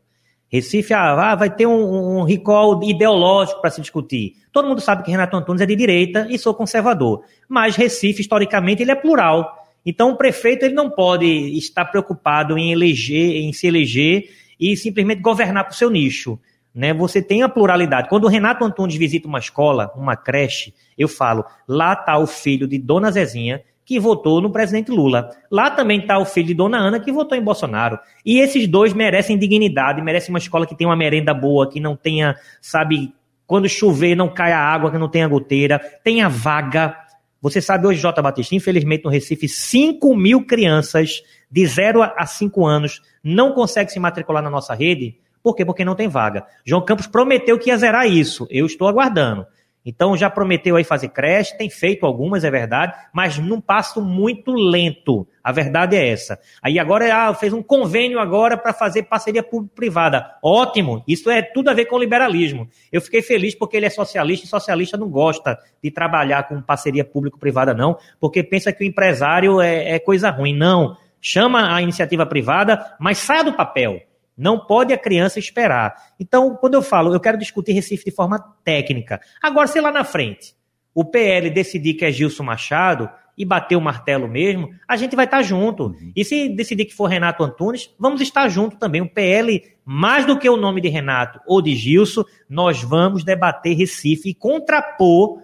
Recife 0.51 0.93
ah, 0.93 1.33
vai 1.35 1.49
ter 1.49 1.65
um, 1.65 2.19
um 2.19 2.23
recall 2.23 2.83
ideológico 2.83 3.61
para 3.61 3.69
se 3.69 3.79
discutir. 3.79 4.33
Todo 4.51 4.67
mundo 4.67 4.81
sabe 4.81 5.03
que 5.03 5.11
Renato 5.11 5.37
Antunes 5.37 5.61
é 5.61 5.65
de 5.65 5.75
direita 5.77 6.27
e 6.29 6.37
sou 6.37 6.53
conservador. 6.53 7.23
Mas 7.47 7.77
Recife, 7.77 8.21
historicamente, 8.21 8.81
ele 8.81 8.91
é 8.91 8.95
plural. 8.95 9.57
Então 9.85 10.11
o 10.11 10.17
prefeito 10.17 10.65
ele 10.65 10.73
não 10.73 10.89
pode 10.89 11.25
estar 11.57 11.85
preocupado 11.85 12.57
em 12.57 12.71
eleger, 12.71 13.37
em 13.37 13.53
se 13.53 13.65
eleger 13.65 14.29
e 14.59 14.75
simplesmente 14.75 15.21
governar 15.21 15.63
para 15.63 15.71
o 15.71 15.75
seu 15.75 15.89
nicho 15.89 16.37
né? 16.73 16.93
Você 16.93 17.21
tem 17.21 17.43
a 17.43 17.49
pluralidade. 17.49 18.09
Quando 18.09 18.25
o 18.25 18.29
Renato 18.29 18.63
Antunes 18.63 18.95
visita 18.95 19.27
uma 19.27 19.39
escola, 19.39 19.91
uma 19.95 20.15
creche, 20.15 20.73
eu 20.97 21.07
falo, 21.07 21.45
lá 21.67 21.93
está 21.93 22.17
o 22.17 22.25
filho 22.25 22.67
de 22.67 22.77
Dona 22.77 23.11
Zezinha, 23.11 23.61
que 23.83 23.99
votou 23.99 24.39
no 24.39 24.51
presidente 24.51 24.91
Lula. 24.91 25.29
Lá 25.49 25.69
também 25.69 25.99
está 25.99 26.17
o 26.17 26.25
filho 26.25 26.47
de 26.47 26.53
Dona 26.53 26.77
Ana, 26.77 26.99
que 26.99 27.11
votou 27.11 27.37
em 27.37 27.41
Bolsonaro. 27.41 27.99
E 28.25 28.39
esses 28.39 28.67
dois 28.67 28.93
merecem 28.93 29.37
dignidade, 29.37 30.01
merecem 30.01 30.29
uma 30.29 30.39
escola 30.39 30.65
que 30.65 30.75
tenha 30.75 30.89
uma 30.89 30.95
merenda 30.95 31.33
boa, 31.33 31.69
que 31.69 31.79
não 31.79 31.95
tenha, 31.95 32.35
sabe, 32.61 33.13
quando 33.45 33.67
chover 33.67 34.15
não 34.15 34.29
caia 34.29 34.57
água, 34.57 34.91
que 34.91 34.97
não 34.97 35.09
tenha 35.09 35.27
goteira, 35.27 35.79
tenha 36.03 36.29
vaga. 36.29 36.95
Você 37.41 37.59
sabe 37.59 37.87
hoje, 37.87 37.99
Jota 37.99 38.21
Batista, 38.21 38.55
infelizmente 38.55 39.03
no 39.03 39.09
Recife, 39.09 39.49
5 39.49 40.15
mil 40.15 40.45
crianças 40.45 41.21
de 41.51 41.65
0 41.65 42.01
a 42.01 42.25
5 42.25 42.65
anos 42.65 43.01
não 43.21 43.51
conseguem 43.51 43.91
se 43.91 43.99
matricular 43.99 44.41
na 44.41 44.49
nossa 44.49 44.73
rede 44.73 45.17
por 45.41 45.55
quê? 45.55 45.65
Porque 45.65 45.85
não 45.85 45.95
tem 45.95 46.07
vaga. 46.07 46.45
João 46.65 46.83
Campos 46.83 47.07
prometeu 47.07 47.57
que 47.57 47.69
ia 47.69 47.77
zerar 47.77 48.07
isso. 48.07 48.47
Eu 48.49 48.65
estou 48.65 48.87
aguardando. 48.87 49.45
Então 49.85 50.15
já 50.15 50.29
prometeu 50.29 50.75
aí 50.75 50.83
fazer 50.83 51.09
creche, 51.09 51.57
tem 51.57 51.69
feito 51.69 52.05
algumas, 52.05 52.43
é 52.43 52.51
verdade, 52.51 52.93
mas 53.11 53.37
num 53.39 53.59
passo 53.59 54.01
muito 54.01 54.53
lento. 54.53 55.27
A 55.43 55.51
verdade 55.51 55.95
é 55.95 56.07
essa. 56.07 56.39
Aí 56.61 56.77
agora 56.77 57.13
ah, 57.13 57.33
fez 57.33 57.51
um 57.51 57.63
convênio 57.63 58.19
agora 58.19 58.55
para 58.55 58.73
fazer 58.73 59.03
parceria 59.03 59.41
público-privada. 59.41 60.35
Ótimo, 60.43 61.03
isso 61.07 61.31
é 61.31 61.41
tudo 61.41 61.69
a 61.69 61.73
ver 61.73 61.85
com 61.85 61.97
liberalismo. 61.97 62.69
Eu 62.91 63.01
fiquei 63.01 63.23
feliz 63.23 63.55
porque 63.55 63.75
ele 63.75 63.87
é 63.87 63.89
socialista 63.89 64.45
e 64.45 64.49
socialista 64.49 64.97
não 64.97 65.09
gosta 65.09 65.57
de 65.83 65.89
trabalhar 65.89 66.47
com 66.47 66.61
parceria 66.61 67.03
público-privada, 67.03 67.73
não, 67.73 67.97
porque 68.19 68.43
pensa 68.43 68.71
que 68.71 68.83
o 68.83 68.87
empresário 68.87 69.59
é, 69.59 69.95
é 69.95 69.99
coisa 69.99 70.29
ruim. 70.29 70.55
Não. 70.55 70.95
Chama 71.19 71.75
a 71.75 71.81
iniciativa 71.81 72.25
privada, 72.25 72.95
mas 72.99 73.17
saia 73.17 73.43
do 73.43 73.53
papel. 73.53 74.01
Não 74.37 74.59
pode 74.59 74.93
a 74.93 74.97
criança 74.97 75.39
esperar. 75.39 75.95
Então, 76.19 76.55
quando 76.55 76.73
eu 76.73 76.81
falo, 76.81 77.13
eu 77.13 77.19
quero 77.19 77.37
discutir 77.37 77.73
Recife 77.73 78.05
de 78.05 78.11
forma 78.11 78.39
técnica. 78.63 79.19
Agora, 79.41 79.67
se 79.67 79.79
lá 79.79 79.91
na 79.91 80.03
frente 80.03 80.55
o 80.93 81.05
PL 81.05 81.49
decidir 81.49 81.93
que 81.93 82.05
é 82.05 82.11
Gilson 82.11 82.43
Machado 82.43 83.09
e 83.37 83.45
bater 83.45 83.75
o 83.75 83.81
martelo 83.81 84.27
mesmo, 84.27 84.69
a 84.87 84.95
gente 84.97 85.15
vai 85.15 85.25
estar 85.25 85.41
junto. 85.41 85.85
Uhum. 85.85 86.11
E 86.15 86.23
se 86.23 86.49
decidir 86.49 86.85
que 86.85 86.93
for 86.93 87.05
Renato 87.05 87.43
Antunes, 87.43 87.93
vamos 87.97 88.21
estar 88.21 88.47
junto 88.49 88.77
também. 88.77 89.01
O 89.01 89.09
PL, 89.09 89.63
mais 89.85 90.25
do 90.25 90.37
que 90.37 90.49
o 90.49 90.57
nome 90.57 90.81
de 90.81 90.89
Renato 90.89 91.39
ou 91.47 91.61
de 91.61 91.73
Gilson, 91.75 92.23
nós 92.49 92.83
vamos 92.83 93.23
debater 93.23 93.75
Recife 93.75 94.29
e 94.29 94.33
contrapor 94.33 95.41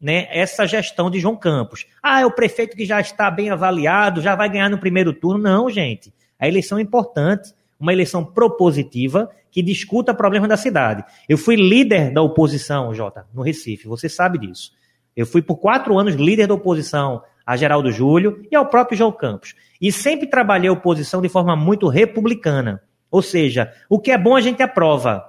né, 0.00 0.28
essa 0.30 0.66
gestão 0.66 1.10
de 1.10 1.18
João 1.18 1.36
Campos. 1.36 1.86
Ah, 2.02 2.20
é 2.20 2.26
o 2.26 2.30
prefeito 2.30 2.76
que 2.76 2.84
já 2.84 3.00
está 3.00 3.30
bem 3.30 3.50
avaliado, 3.50 4.20
já 4.20 4.34
vai 4.34 4.48
ganhar 4.48 4.70
no 4.70 4.78
primeiro 4.78 5.12
turno. 5.12 5.42
Não, 5.42 5.68
gente. 5.68 6.12
A 6.38 6.48
eleição 6.48 6.78
é 6.78 6.82
importante 6.82 7.52
uma 7.80 7.92
eleição 7.92 8.24
propositiva 8.24 9.30
que 9.50 9.62
discuta 9.62 10.14
problemas 10.14 10.48
da 10.48 10.56
cidade. 10.56 11.04
Eu 11.28 11.38
fui 11.38 11.56
líder 11.56 12.12
da 12.12 12.22
oposição, 12.22 12.94
Jota, 12.94 13.26
no 13.34 13.42
Recife, 13.42 13.88
você 13.88 14.08
sabe 14.08 14.38
disso. 14.38 14.72
Eu 15.16 15.26
fui 15.26 15.42
por 15.42 15.56
quatro 15.56 15.98
anos 15.98 16.14
líder 16.14 16.46
da 16.46 16.54
oposição 16.54 17.22
a 17.44 17.56
Geraldo 17.56 17.90
Júlio 17.90 18.46
e 18.50 18.54
ao 18.54 18.66
próprio 18.66 18.96
João 18.96 19.10
Campos. 19.10 19.54
E 19.80 19.90
sempre 19.90 20.28
trabalhei 20.28 20.68
a 20.68 20.72
oposição 20.72 21.20
de 21.20 21.28
forma 21.28 21.56
muito 21.56 21.88
republicana. 21.88 22.80
Ou 23.10 23.22
seja, 23.22 23.72
o 23.88 23.98
que 23.98 24.12
é 24.12 24.18
bom 24.18 24.36
a 24.36 24.40
gente 24.40 24.62
aprova. 24.62 25.24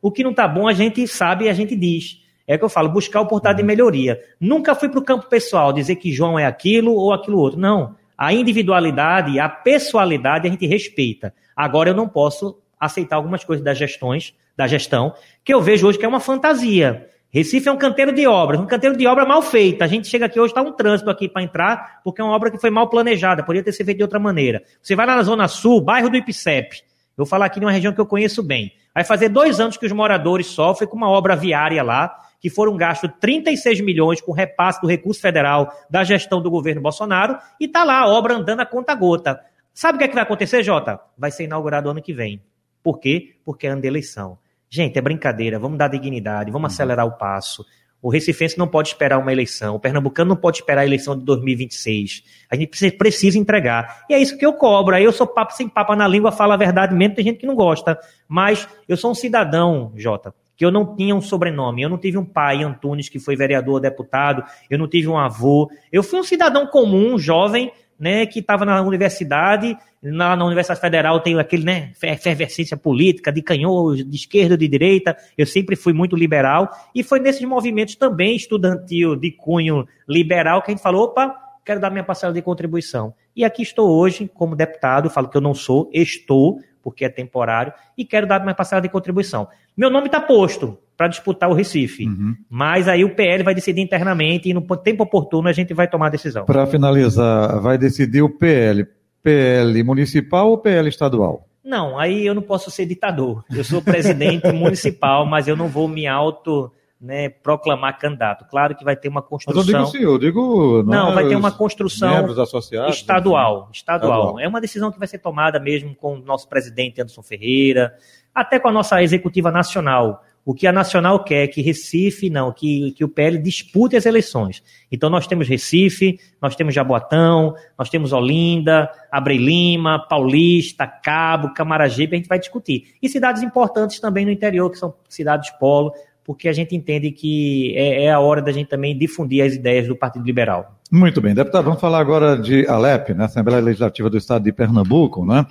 O 0.00 0.12
que 0.12 0.22
não 0.22 0.30
está 0.30 0.46
bom 0.46 0.68
a 0.68 0.72
gente 0.72 1.06
sabe 1.08 1.46
e 1.46 1.48
a 1.48 1.52
gente 1.52 1.74
diz. 1.74 2.22
É 2.46 2.58
que 2.58 2.64
eu 2.64 2.68
falo, 2.68 2.90
buscar 2.90 3.22
oportunidade 3.22 3.58
de 3.58 3.64
melhoria. 3.64 4.20
Nunca 4.38 4.74
fui 4.74 4.88
para 4.88 5.00
o 5.00 5.04
campo 5.04 5.28
pessoal 5.28 5.72
dizer 5.72 5.96
que 5.96 6.12
João 6.12 6.38
é 6.38 6.44
aquilo 6.44 6.92
ou 6.92 7.12
aquilo 7.12 7.38
outro. 7.38 7.58
Não. 7.58 7.96
A 8.16 8.32
individualidade, 8.32 9.38
a 9.38 9.48
pessoalidade 9.48 10.46
a 10.46 10.50
gente 10.50 10.66
respeita. 10.66 11.34
Agora 11.56 11.90
eu 11.90 11.94
não 11.94 12.08
posso 12.08 12.58
aceitar 12.78 13.16
algumas 13.16 13.44
coisas 13.44 13.64
das 13.64 13.76
gestões, 13.78 14.34
da 14.56 14.66
gestão, 14.66 15.14
que 15.44 15.52
eu 15.52 15.60
vejo 15.60 15.86
hoje 15.86 15.98
que 15.98 16.04
é 16.04 16.08
uma 16.08 16.20
fantasia. 16.20 17.08
Recife 17.30 17.68
é 17.68 17.72
um 17.72 17.76
canteiro 17.76 18.12
de 18.12 18.28
obras, 18.28 18.60
um 18.60 18.66
canteiro 18.66 18.96
de 18.96 19.06
obra 19.08 19.26
mal 19.26 19.42
feita. 19.42 19.84
A 19.84 19.88
gente 19.88 20.06
chega 20.06 20.26
aqui 20.26 20.38
hoje, 20.38 20.52
está 20.52 20.62
um 20.62 20.70
trânsito 20.70 21.10
aqui 21.10 21.28
para 21.28 21.42
entrar, 21.42 22.00
porque 22.04 22.20
é 22.20 22.24
uma 22.24 22.32
obra 22.32 22.48
que 22.48 22.58
foi 22.58 22.70
mal 22.70 22.88
planejada, 22.88 23.42
poderia 23.42 23.64
ter 23.64 23.72
sido 23.72 23.86
feita 23.86 23.98
de 23.98 24.04
outra 24.04 24.20
maneira. 24.20 24.62
Você 24.80 24.94
vai 24.94 25.04
lá 25.04 25.16
na 25.16 25.22
Zona 25.22 25.48
Sul, 25.48 25.80
bairro 25.80 26.08
do 26.08 26.16
Ipicep. 26.16 26.76
Eu 26.76 27.24
vou 27.24 27.26
falar 27.26 27.46
aqui 27.46 27.58
de 27.58 27.66
uma 27.66 27.72
região 27.72 27.92
que 27.92 28.00
eu 28.00 28.06
conheço 28.06 28.40
bem. 28.40 28.72
Vai 28.94 29.02
fazer 29.02 29.28
dois 29.28 29.58
anos 29.58 29.76
que 29.76 29.84
os 29.84 29.90
moradores 29.90 30.46
sofrem 30.46 30.88
com 30.88 30.96
uma 30.96 31.10
obra 31.10 31.34
viária 31.34 31.82
lá, 31.82 32.16
que 32.44 32.50
foram 32.50 32.76
gastos 32.76 33.10
36 33.22 33.80
milhões 33.80 34.20
com 34.20 34.30
repasse 34.30 34.78
do 34.78 34.86
recurso 34.86 35.18
federal 35.18 35.72
da 35.88 36.04
gestão 36.04 36.42
do 36.42 36.50
governo 36.50 36.82
Bolsonaro, 36.82 37.38
e 37.58 37.64
está 37.64 37.84
lá 37.84 38.00
a 38.00 38.06
obra 38.06 38.34
andando 38.34 38.60
a 38.60 38.66
conta 38.66 38.94
gota. 38.94 39.40
Sabe 39.72 39.96
o 39.96 39.98
que, 39.98 40.04
é 40.04 40.08
que 40.08 40.14
vai 40.14 40.24
acontecer, 40.24 40.62
Jota? 40.62 41.00
Vai 41.16 41.30
ser 41.30 41.44
inaugurado 41.44 41.88
ano 41.88 42.02
que 42.02 42.12
vem. 42.12 42.42
Por 42.82 43.00
quê? 43.00 43.36
Porque 43.46 43.66
é 43.66 43.70
ano 43.70 43.80
de 43.80 43.88
eleição. 43.88 44.36
Gente, 44.68 44.98
é 44.98 45.00
brincadeira, 45.00 45.58
vamos 45.58 45.78
dar 45.78 45.88
dignidade, 45.88 46.50
vamos 46.50 46.68
uhum. 46.68 46.74
acelerar 46.74 47.06
o 47.06 47.12
passo. 47.12 47.64
O 48.02 48.10
recifense 48.10 48.58
não 48.58 48.68
pode 48.68 48.88
esperar 48.88 49.16
uma 49.16 49.32
eleição, 49.32 49.76
o 49.76 49.80
pernambucano 49.80 50.28
não 50.28 50.36
pode 50.36 50.58
esperar 50.58 50.82
a 50.82 50.84
eleição 50.84 51.16
de 51.16 51.24
2026. 51.24 52.24
A 52.50 52.56
gente 52.56 52.92
precisa 52.98 53.38
entregar. 53.38 54.04
E 54.10 54.12
é 54.12 54.18
isso 54.18 54.36
que 54.36 54.44
eu 54.44 54.52
cobro. 54.52 54.94
Aí 54.94 55.02
eu 55.02 55.12
sou 55.12 55.26
papo 55.26 55.54
sem 55.54 55.66
papo 55.66 55.94
na 55.96 56.06
língua, 56.06 56.30
falo 56.30 56.52
a 56.52 56.58
verdade 56.58 56.94
mesmo, 56.94 57.14
tem 57.14 57.24
gente 57.24 57.38
que 57.38 57.46
não 57.46 57.54
gosta. 57.54 57.98
Mas 58.28 58.68
eu 58.86 58.98
sou 58.98 59.12
um 59.12 59.14
cidadão, 59.14 59.94
Jota, 59.96 60.34
que 60.56 60.64
eu 60.64 60.70
não 60.70 60.94
tinha 60.94 61.14
um 61.14 61.20
sobrenome, 61.20 61.82
eu 61.82 61.88
não 61.88 61.98
tive 61.98 62.18
um 62.18 62.24
pai, 62.24 62.62
Antunes, 62.62 63.08
que 63.08 63.18
foi 63.18 63.36
vereador, 63.36 63.80
deputado, 63.80 64.44
eu 64.70 64.78
não 64.78 64.88
tive 64.88 65.08
um 65.08 65.18
avô. 65.18 65.70
Eu 65.92 66.02
fui 66.02 66.20
um 66.20 66.24
cidadão 66.24 66.66
comum, 66.66 67.18
jovem, 67.18 67.72
né, 67.98 68.26
que 68.26 68.40
estava 68.40 68.64
na 68.64 68.82
universidade, 68.82 69.76
na, 70.02 70.36
na, 70.36 70.44
Universidade 70.44 70.80
Federal 70.80 71.20
tem 71.20 71.38
aquele, 71.38 71.64
né, 71.64 71.92
efervescência 72.02 72.76
política 72.76 73.32
de 73.32 73.40
canhões, 73.40 74.04
de 74.04 74.16
esquerda, 74.16 74.56
de 74.56 74.68
direita, 74.68 75.16
eu 75.38 75.46
sempre 75.46 75.76
fui 75.76 75.92
muito 75.92 76.16
liberal, 76.16 76.68
e 76.94 77.02
foi 77.02 77.20
nesses 77.20 77.44
movimentos 77.44 77.96
também 77.96 78.36
estudantil 78.36 79.16
de 79.16 79.30
cunho 79.30 79.86
liberal 80.08 80.60
que 80.60 80.70
a 80.70 80.74
gente 80.74 80.82
falou, 80.82 81.04
opa, 81.04 81.34
quero 81.64 81.80
dar 81.80 81.90
minha 81.90 82.04
parcela 82.04 82.32
de 82.32 82.42
contribuição. 82.42 83.14
E 83.34 83.44
aqui 83.44 83.62
estou 83.62 83.88
hoje 83.88 84.30
como 84.34 84.54
deputado, 84.54 85.08
falo 85.08 85.28
que 85.28 85.36
eu 85.36 85.40
não 85.40 85.54
sou, 85.54 85.88
estou, 85.92 86.60
porque 86.84 87.06
é 87.06 87.08
temporário, 87.08 87.72
e 87.96 88.04
quero 88.04 88.26
dar 88.26 88.40
minha 88.40 88.54
parcela 88.54 88.82
de 88.82 88.90
contribuição. 88.90 89.48
Meu 89.74 89.90
nome 89.90 90.06
está 90.06 90.20
posto 90.20 90.78
para 90.94 91.08
disputar 91.08 91.48
o 91.48 91.54
Recife, 91.54 92.06
uhum. 92.06 92.36
mas 92.48 92.86
aí 92.86 93.02
o 93.02 93.16
PL 93.16 93.42
vai 93.42 93.54
decidir 93.54 93.80
internamente 93.80 94.48
e 94.50 94.54
no 94.54 94.60
tempo 94.76 95.02
oportuno 95.02 95.48
a 95.48 95.52
gente 95.52 95.72
vai 95.72 95.88
tomar 95.88 96.08
a 96.08 96.10
decisão. 96.10 96.44
Para 96.44 96.66
finalizar, 96.66 97.60
vai 97.60 97.78
decidir 97.78 98.22
o 98.22 98.28
PL, 98.28 98.86
PL 99.22 99.82
municipal 99.82 100.50
ou 100.50 100.58
PL 100.58 100.88
estadual? 100.88 101.48
Não, 101.64 101.98
aí 101.98 102.26
eu 102.26 102.34
não 102.34 102.42
posso 102.42 102.70
ser 102.70 102.84
ditador. 102.84 103.42
Eu 103.50 103.64
sou 103.64 103.80
presidente 103.80 104.46
municipal, 104.52 105.24
mas 105.24 105.48
eu 105.48 105.56
não 105.56 105.66
vou 105.66 105.88
me 105.88 106.06
auto 106.06 106.70
né, 107.00 107.28
proclamar 107.28 107.98
candidato. 107.98 108.46
Claro 108.46 108.74
que 108.74 108.84
vai 108.84 108.96
ter 108.96 109.08
uma 109.08 109.22
construção. 109.22 109.62
Mas 109.62 109.68
eu 109.68 109.78
digo 109.78 109.90
sim, 109.90 110.02
eu 110.02 110.18
digo. 110.18 110.82
Não, 110.84 111.06
não 111.06 111.14
vai 111.14 111.28
ter 111.28 111.36
uma 111.36 111.52
construção 111.52 112.26
estadual, 112.28 112.88
estadual. 112.88 113.68
Estadual. 113.72 114.40
É 114.40 114.48
uma 114.48 114.60
decisão 114.60 114.90
que 114.90 114.98
vai 114.98 115.08
ser 115.08 115.18
tomada 115.18 115.60
mesmo 115.60 115.94
com 115.94 116.14
o 116.14 116.18
nosso 116.18 116.48
presidente 116.48 117.00
Anderson 117.00 117.22
Ferreira, 117.22 117.94
até 118.34 118.58
com 118.58 118.68
a 118.68 118.72
nossa 118.72 119.02
executiva 119.02 119.50
nacional. 119.50 120.22
O 120.44 120.52
que 120.52 120.66
a 120.66 120.72
Nacional 120.72 121.24
quer 121.24 121.44
é 121.44 121.46
que 121.46 121.62
Recife, 121.62 122.28
não, 122.28 122.52
que, 122.52 122.92
que 122.92 123.02
o 123.02 123.08
PL 123.08 123.38
dispute 123.38 123.96
as 123.96 124.04
eleições. 124.04 124.62
Então 124.92 125.08
nós 125.08 125.26
temos 125.26 125.48
Recife, 125.48 126.20
nós 126.40 126.54
temos 126.54 126.74
Jaboatão, 126.74 127.54
nós 127.78 127.88
temos 127.88 128.12
Olinda, 128.12 128.90
Abrei 129.10 129.38
Lima, 129.38 130.06
Paulista, 130.06 130.86
Cabo, 130.86 131.54
Camaragibe, 131.54 132.14
a 132.14 132.18
gente 132.18 132.28
vai 132.28 132.38
discutir. 132.38 132.94
E 133.02 133.08
cidades 133.08 133.42
importantes 133.42 133.98
também 133.98 134.26
no 134.26 134.30
interior, 134.30 134.70
que 134.70 134.76
são 134.76 134.94
cidades 135.08 135.50
polo, 135.52 135.94
porque 136.24 136.48
a 136.48 136.52
gente 136.52 136.74
entende 136.74 137.10
que 137.10 137.74
é, 137.76 138.04
é, 138.04 138.10
a 138.10 138.18
hora 138.18 138.40
da 138.40 138.50
gente 138.50 138.68
também 138.68 138.96
difundir 138.96 139.44
as 139.44 139.54
ideias 139.54 139.86
do 139.86 139.94
Partido 139.94 140.24
Liberal. 140.24 140.78
Muito 140.90 141.20
bem, 141.20 141.34
deputado, 141.34 141.64
vamos 141.64 141.80
falar 141.80 141.98
agora 141.98 142.36
de 142.36 142.66
Alep, 142.66 143.12
né, 143.14 143.24
Assembleia 143.24 143.60
Legislativa 143.60 144.08
do 144.08 144.16
Estado 144.16 144.44
de 144.44 144.52
Pernambuco, 144.52 145.24
né? 145.26 145.44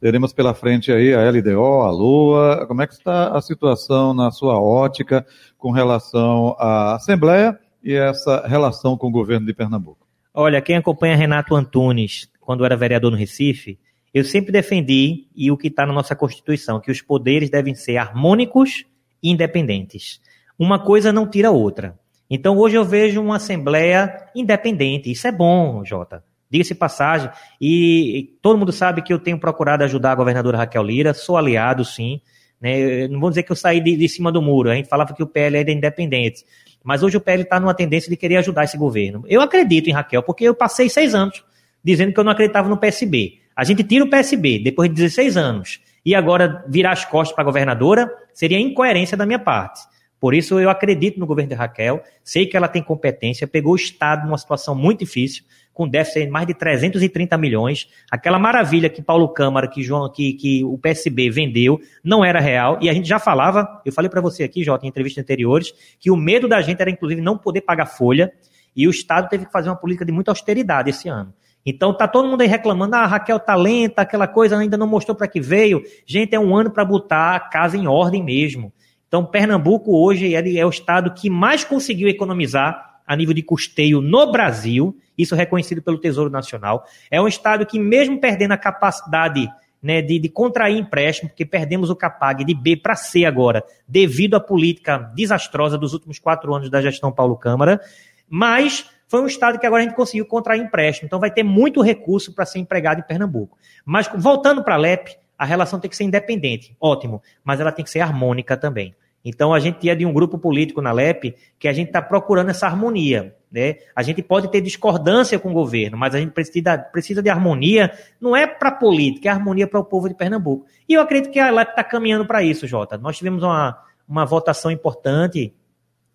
Teremos 0.00 0.32
pela 0.32 0.54
frente 0.54 0.92
aí 0.92 1.12
a 1.12 1.28
LDO, 1.30 1.82
a 1.82 1.90
Lua. 1.90 2.66
Como 2.66 2.80
é 2.80 2.86
que 2.86 2.94
está 2.94 3.36
a 3.36 3.40
situação 3.40 4.14
na 4.14 4.30
sua 4.30 4.60
ótica 4.60 5.26
com 5.58 5.70
relação 5.70 6.56
à 6.58 6.94
Assembleia 6.94 7.58
e 7.82 7.94
essa 7.94 8.46
relação 8.46 8.96
com 8.96 9.08
o 9.08 9.12
governo 9.12 9.46
de 9.46 9.52
Pernambuco? 9.52 10.06
Olha, 10.32 10.62
quem 10.62 10.76
acompanha 10.76 11.16
Renato 11.16 11.54
Antunes, 11.54 12.28
quando 12.40 12.64
era 12.64 12.76
vereador 12.76 13.10
no 13.10 13.16
Recife, 13.16 13.78
eu 14.12 14.24
sempre 14.24 14.52
defendi, 14.52 15.26
e 15.34 15.50
o 15.50 15.56
que 15.56 15.68
está 15.68 15.86
na 15.86 15.92
nossa 15.92 16.16
Constituição, 16.16 16.80
que 16.80 16.90
os 16.90 17.00
poderes 17.00 17.50
devem 17.50 17.74
ser 17.74 17.96
harmônicos 17.96 18.84
independentes. 19.22 20.20
Uma 20.58 20.78
coisa 20.78 21.12
não 21.12 21.26
tira 21.26 21.48
a 21.48 21.52
outra. 21.52 21.98
Então 22.28 22.56
hoje 22.56 22.76
eu 22.76 22.84
vejo 22.84 23.20
uma 23.20 23.36
Assembleia 23.36 24.28
independente. 24.34 25.10
Isso 25.10 25.26
é 25.26 25.32
bom, 25.32 25.84
Jota. 25.84 26.22
Diga-se 26.50 26.74
passagem. 26.74 27.30
E 27.60 28.36
todo 28.42 28.58
mundo 28.58 28.72
sabe 28.72 29.02
que 29.02 29.12
eu 29.12 29.18
tenho 29.18 29.38
procurado 29.38 29.84
ajudar 29.84 30.12
a 30.12 30.16
governadora 30.16 30.58
Raquel 30.58 30.82
Lira, 30.82 31.14
sou 31.14 31.36
aliado, 31.36 31.84
sim. 31.84 32.20
Né? 32.60 33.08
Não 33.08 33.18
vou 33.18 33.30
dizer 33.30 33.42
que 33.42 33.52
eu 33.52 33.56
saí 33.56 33.80
de, 33.80 33.96
de, 33.96 34.08
cima 34.08 34.30
do 34.30 34.42
muro. 34.42 34.70
A 34.70 34.74
gente 34.74 34.88
falava 34.88 35.14
que 35.14 35.22
o 35.22 35.26
PL 35.26 35.56
era 35.56 35.72
independente. 35.72 36.44
Mas 36.84 37.02
hoje 37.02 37.16
o 37.16 37.20
PL 37.20 37.42
está 37.42 37.58
numa 37.58 37.74
tendência 37.74 38.10
de 38.10 38.16
querer 38.16 38.36
ajudar 38.36 38.64
esse 38.64 38.76
governo. 38.76 39.24
Eu 39.26 39.40
acredito 39.40 39.88
em 39.88 39.92
Raquel, 39.92 40.22
porque 40.22 40.44
eu 40.44 40.54
passei 40.54 40.88
seis 40.88 41.14
anos 41.14 41.44
dizendo 41.82 42.12
que 42.12 42.20
eu 42.20 42.24
não 42.24 42.32
acreditava 42.32 42.68
no 42.68 42.76
PSB. 42.76 43.38
A 43.56 43.64
gente 43.64 43.82
tira 43.82 44.04
o 44.04 44.10
PSB 44.10 44.58
depois 44.58 44.88
de 44.88 44.96
16 44.96 45.36
anos 45.36 45.80
e 46.04 46.14
agora 46.14 46.64
virar 46.68 46.92
as 46.92 47.04
costas 47.04 47.34
para 47.34 47.42
a 47.42 47.44
governadora 47.44 48.10
seria 48.32 48.58
incoerência 48.58 49.16
da 49.16 49.26
minha 49.26 49.38
parte. 49.38 49.80
Por 50.20 50.34
isso 50.34 50.60
eu 50.60 50.68
acredito 50.68 51.18
no 51.18 51.26
governo 51.26 51.48
de 51.48 51.54
Raquel, 51.54 52.02
sei 52.22 52.46
que 52.46 52.56
ela 52.56 52.68
tem 52.68 52.82
competência, 52.82 53.48
pegou 53.48 53.72
o 53.72 53.76
Estado 53.76 54.26
numa 54.26 54.36
situação 54.36 54.74
muito 54.74 55.00
difícil, 55.00 55.44
com 55.72 55.88
déficit 55.88 56.26
de 56.26 56.30
mais 56.30 56.46
de 56.46 56.52
330 56.52 57.38
milhões. 57.38 57.88
Aquela 58.10 58.38
maravilha 58.38 58.90
que 58.90 59.00
Paulo 59.00 59.28
Câmara, 59.30 59.66
que, 59.66 59.82
João, 59.82 60.12
que, 60.12 60.34
que 60.34 60.62
o 60.62 60.76
PSB 60.76 61.30
vendeu, 61.30 61.80
não 62.04 62.22
era 62.22 62.38
real. 62.38 62.78
E 62.82 62.90
a 62.90 62.92
gente 62.92 63.08
já 63.08 63.18
falava, 63.18 63.80
eu 63.82 63.92
falei 63.92 64.10
para 64.10 64.20
você 64.20 64.44
aqui, 64.44 64.62
Jota, 64.62 64.84
em 64.84 64.90
entrevistas 64.90 65.22
anteriores, 65.22 65.72
que 65.98 66.10
o 66.10 66.16
medo 66.16 66.46
da 66.46 66.60
gente 66.60 66.82
era, 66.82 66.90
inclusive, 66.90 67.22
não 67.22 67.38
poder 67.38 67.62
pagar 67.62 67.86
folha, 67.86 68.30
e 68.76 68.86
o 68.86 68.90
Estado 68.90 69.28
teve 69.28 69.46
que 69.46 69.52
fazer 69.52 69.70
uma 69.70 69.76
política 69.76 70.04
de 70.04 70.12
muita 70.12 70.30
austeridade 70.30 70.90
esse 70.90 71.08
ano. 71.08 71.32
Então 71.64 71.94
tá 71.94 72.08
todo 72.08 72.28
mundo 72.28 72.40
aí 72.40 72.48
reclamando, 72.48 72.96
ah, 72.96 73.06
Raquel 73.06 73.38
tá 73.38 73.54
lenta, 73.54 74.02
aquela 74.02 74.26
coisa 74.26 74.56
ainda 74.56 74.76
não 74.76 74.86
mostrou 74.86 75.14
para 75.14 75.28
que 75.28 75.40
veio. 75.40 75.82
Gente, 76.06 76.34
é 76.34 76.40
um 76.40 76.56
ano 76.56 76.70
para 76.70 76.84
botar 76.84 77.36
a 77.36 77.40
casa 77.40 77.76
em 77.76 77.86
ordem 77.86 78.22
mesmo. 78.22 78.72
Então 79.06 79.24
Pernambuco 79.24 79.96
hoje 79.96 80.34
é, 80.34 80.58
é 80.58 80.64
o 80.64 80.70
estado 80.70 81.12
que 81.12 81.28
mais 81.28 81.64
conseguiu 81.64 82.08
economizar 82.08 83.00
a 83.06 83.16
nível 83.16 83.34
de 83.34 83.42
custeio 83.42 84.00
no 84.00 84.30
Brasil, 84.30 84.96
isso 85.18 85.34
reconhecido 85.34 85.82
pelo 85.82 85.98
Tesouro 85.98 86.30
Nacional. 86.30 86.84
É 87.10 87.20
um 87.20 87.26
estado 87.26 87.66
que 87.66 87.78
mesmo 87.78 88.20
perdendo 88.20 88.52
a 88.52 88.56
capacidade 88.56 89.50
né, 89.82 90.00
de, 90.00 90.18
de, 90.18 90.28
contrair 90.28 90.78
empréstimo, 90.78 91.28
porque 91.28 91.44
perdemos 91.44 91.90
o 91.90 91.96
CAPAG 91.96 92.44
de 92.44 92.54
B 92.54 92.76
para 92.76 92.94
C 92.94 93.24
agora, 93.24 93.64
devido 93.88 94.36
à 94.36 94.40
política 94.40 94.98
desastrosa 95.14 95.76
dos 95.76 95.92
últimos 95.92 96.18
quatro 96.18 96.54
anos 96.54 96.70
da 96.70 96.80
gestão 96.80 97.10
Paulo 97.10 97.36
Câmara, 97.36 97.80
mas 98.28 98.88
foi 99.10 99.20
um 99.20 99.26
estado 99.26 99.58
que 99.58 99.66
agora 99.66 99.82
a 99.82 99.84
gente 99.84 99.96
conseguiu 99.96 100.24
contrair 100.24 100.62
empréstimo. 100.62 101.06
Então 101.06 101.18
vai 101.18 101.32
ter 101.32 101.42
muito 101.42 101.82
recurso 101.82 102.32
para 102.32 102.46
ser 102.46 102.60
empregado 102.60 103.00
em 103.00 103.02
Pernambuco. 103.02 103.58
Mas 103.84 104.08
voltando 104.14 104.62
para 104.62 104.76
a 104.76 104.78
LEP, 104.78 105.16
a 105.36 105.44
relação 105.44 105.80
tem 105.80 105.90
que 105.90 105.96
ser 105.96 106.04
independente, 106.04 106.76
ótimo, 106.80 107.20
mas 107.42 107.58
ela 107.58 107.72
tem 107.72 107.84
que 107.84 107.90
ser 107.90 107.98
harmônica 107.98 108.56
também. 108.56 108.94
Então 109.24 109.52
a 109.52 109.58
gente 109.58 109.80
tinha 109.80 109.96
de 109.96 110.06
um 110.06 110.12
grupo 110.12 110.38
político 110.38 110.80
na 110.80 110.92
LEP 110.92 111.34
que 111.58 111.66
a 111.66 111.72
gente 111.72 111.88
está 111.88 112.00
procurando 112.00 112.50
essa 112.50 112.68
harmonia. 112.68 113.34
Né? 113.50 113.78
A 113.96 114.02
gente 114.04 114.22
pode 114.22 114.48
ter 114.48 114.60
discordância 114.60 115.40
com 115.40 115.50
o 115.50 115.54
governo, 115.54 115.98
mas 115.98 116.14
a 116.14 116.20
gente 116.20 116.30
precisa, 116.30 116.78
precisa 116.78 117.20
de 117.20 117.28
harmonia, 117.28 117.90
não 118.20 118.36
é 118.36 118.46
para 118.46 118.68
a 118.68 118.74
política, 118.74 119.28
é 119.28 119.32
harmonia 119.32 119.66
para 119.66 119.80
o 119.80 119.84
povo 119.84 120.08
de 120.08 120.14
Pernambuco. 120.14 120.66
E 120.88 120.94
eu 120.94 121.00
acredito 121.02 121.32
que 121.32 121.40
a 121.40 121.50
LEP 121.50 121.70
está 121.70 121.82
caminhando 121.82 122.24
para 122.24 122.44
isso, 122.44 122.64
Jota. 122.64 122.96
Nós 122.96 123.18
tivemos 123.18 123.42
uma, 123.42 123.76
uma 124.08 124.24
votação 124.24 124.70
importante 124.70 125.52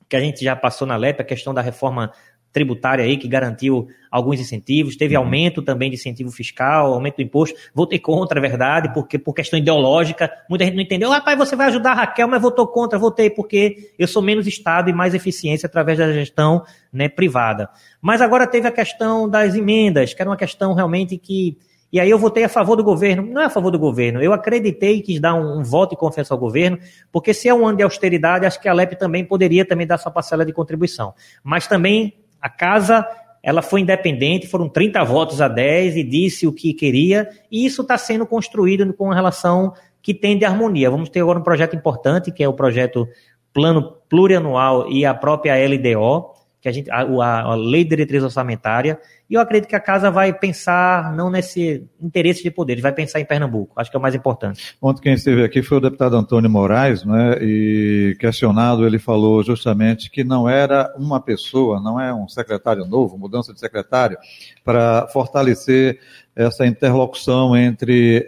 que 0.08 0.16
a 0.16 0.20
gente 0.20 0.44
já 0.44 0.56
passou 0.56 0.88
na 0.88 0.96
LEP, 0.96 1.22
a 1.22 1.26
questão 1.26 1.54
da 1.54 1.62
reforma 1.62 2.12
tributária 2.56 3.04
aí 3.04 3.18
que 3.18 3.28
garantiu 3.28 3.90
alguns 4.10 4.40
incentivos, 4.40 4.96
teve 4.96 5.14
uhum. 5.18 5.24
aumento 5.24 5.62
também 5.62 5.90
de 5.90 5.98
incentivo 5.98 6.32
fiscal, 6.32 6.94
aumento 6.94 7.18
do 7.18 7.22
imposto. 7.22 7.60
Votei 7.74 8.00
contra, 8.00 8.40
é 8.40 8.42
verdade, 8.42 8.94
porque 8.94 9.20
por 9.20 9.34
questão 9.34 9.60
ideológica, 9.60 10.32
muita 10.50 10.64
gente 10.64 10.76
não 10.76 10.82
entendeu. 10.82 11.10
Rapaz, 11.10 11.38
você 11.38 11.54
vai 11.54 11.68
ajudar 11.68 11.92
a 11.92 11.96
Raquel, 11.96 12.30
mas 12.30 12.42
votou 12.42 12.66
contra, 12.66 12.98
votei 12.98 13.30
porque 13.30 13.92
eu 14.00 14.08
sou 14.08 14.22
menos 14.22 14.48
Estado 14.48 14.90
e 14.90 14.94
mais 14.94 15.14
eficiência 15.14 15.68
através 15.68 15.98
da 15.98 16.14
gestão 16.14 16.64
né, 16.94 17.10
privada. 17.10 17.70
Mas 18.02 18.22
agora 18.22 18.48
teve 18.48 18.70
a 18.70 18.72
questão 18.72 19.28
das 19.28 19.54
emendas, 19.54 20.14
que 20.14 20.22
era 20.22 20.30
uma 20.32 20.38
questão 20.38 20.74
realmente 20.74 21.18
que. 21.18 21.58
E 21.92 22.00
aí 22.00 22.10
eu 22.10 22.18
votei 22.18 22.46
a 22.46 22.50
favor 22.50 22.78
do 22.78 22.84
governo. 22.84 23.22
Não 23.24 23.42
é 23.42 23.46
a 23.46 23.50
favor 23.50 23.70
do 23.70 23.80
governo. 23.80 24.22
Eu 24.22 24.32
acreditei 24.32 25.02
que 25.02 25.14
quis 25.14 25.20
dar 25.20 25.34
um, 25.34 25.60
um 25.60 25.64
voto 25.64 25.92
de 25.92 25.98
confiança 25.98 26.34
ao 26.34 26.38
governo, 26.38 26.80
porque 27.12 27.34
se 27.34 27.50
é 27.50 27.54
um 27.54 27.68
ano 27.68 27.78
de 27.78 27.84
austeridade, 27.84 28.46
acho 28.46 28.62
que 28.62 28.70
a 28.70 28.74
LEP 28.74 28.98
também 28.98 29.26
poderia 29.26 29.66
também 29.66 29.86
dar 29.86 29.98
sua 29.98 30.12
parcela 30.12 30.46
de 30.46 30.54
contribuição. 30.54 31.14
Mas 31.44 31.68
também 31.68 32.14
a 32.42 32.50
casa 32.50 33.08
ela 33.46 33.62
foi 33.62 33.82
independente, 33.82 34.48
foram 34.48 34.68
30 34.68 35.04
votos 35.04 35.40
a 35.40 35.48
10 35.48 35.98
e 35.98 36.04
disse 36.04 36.48
o 36.48 36.52
que 36.52 36.74
queria, 36.74 37.30
e 37.52 37.64
isso 37.64 37.84
está 37.84 37.96
sendo 37.96 38.26
construído 38.26 38.92
com 38.92 39.10
relação 39.10 39.72
que 40.02 40.16
tem 40.16 40.36
de 40.36 40.46
harmonia. 40.46 40.90
Vamos 40.90 41.10
ter 41.10 41.20
agora 41.20 41.38
um 41.38 41.44
projeto 41.44 41.76
importante, 41.76 42.32
que 42.32 42.44
é 42.44 42.48
o 42.48 42.54
projeto 42.54 43.08
Plano 43.54 43.98
Plurianual 44.10 44.92
e 44.92 45.06
a 45.06 45.14
própria 45.14 45.54
LDO, 45.56 46.34
que 46.60 46.68
a 46.68 46.72
gente, 46.72 46.90
a, 46.90 47.02
a, 47.02 47.56
Lei 47.56 47.84
de 47.84 47.92
Diretriz 47.92 48.24
Orçamentária, 48.24 49.00
E 49.30 49.34
eu 49.34 49.42
acredito 49.42 49.68
que 49.68 49.76
a 49.76 49.80
casa 49.80 50.12
vai 50.12 50.32
pensar 50.32 51.14
não 51.16 51.30
nesse 51.30 51.84
interesse 52.00 52.44
de 52.44 52.52
poder, 52.52 52.80
vai 52.80 52.92
pensar 52.92 53.20
em 53.20 53.26
Pernambuco. 53.26 53.74
Acho 53.76 53.90
que 53.90 53.98
é 53.98 54.00
o 54.00 54.02
mais 54.02 54.14
importante. 54.14 54.76
Ontem 54.82 55.02
quem 55.02 55.14
esteve 55.14 55.44
aqui 55.44 55.64
foi 55.64 55.80
o 55.80 55.82
deputado 55.82 56.16
Antônio 56.16 56.50
Moraes, 56.50 57.04
né? 57.04 57.38
E 57.42 58.16
questionado, 58.20 58.86
ele 58.86 59.00
falou 59.00 59.44
justamente 59.44 60.12
que 60.12 60.24
não 60.24 60.48
era 60.48 60.94
uma 60.98 61.20
pessoa, 61.20 61.82
não 61.82 62.00
é 62.00 62.14
um 62.14 62.28
secretário 62.28 62.86
novo, 62.86 63.18
mudança 63.18 63.54
de 63.54 63.60
secretário, 63.60 64.18
para 64.64 65.08
fortalecer 65.08 66.00
essa 66.36 66.68
interlocução 66.68 67.56
entre 67.56 68.28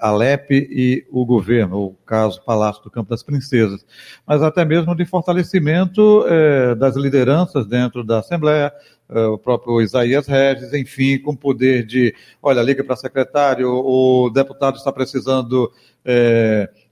a 0.00 0.10
LEP 0.10 0.50
e 0.50 1.06
o 1.10 1.24
governo, 1.24 1.78
o 1.78 1.96
caso 2.04 2.42
Palácio 2.44 2.82
do 2.82 2.90
Campo 2.90 3.10
das 3.10 3.22
Princesas, 3.22 3.86
mas 4.26 4.42
até 4.42 4.64
mesmo 4.64 4.94
de 4.94 5.04
fortalecimento 5.04 6.24
eh, 6.26 6.74
das 6.74 6.96
lideranças 6.96 7.66
dentro 7.66 8.02
da 8.02 8.18
Assembleia, 8.18 8.72
o 9.14 9.38
próprio 9.38 9.80
Isaías 9.80 10.26
Regis, 10.26 10.72
enfim, 10.72 11.18
com 11.18 11.34
poder 11.36 11.86
de, 11.86 12.14
olha, 12.42 12.62
liga 12.62 12.82
para 12.82 12.96
secretário, 12.96 13.70
o 13.70 14.30
deputado 14.30 14.76
está 14.76 14.92
precisando 14.92 15.72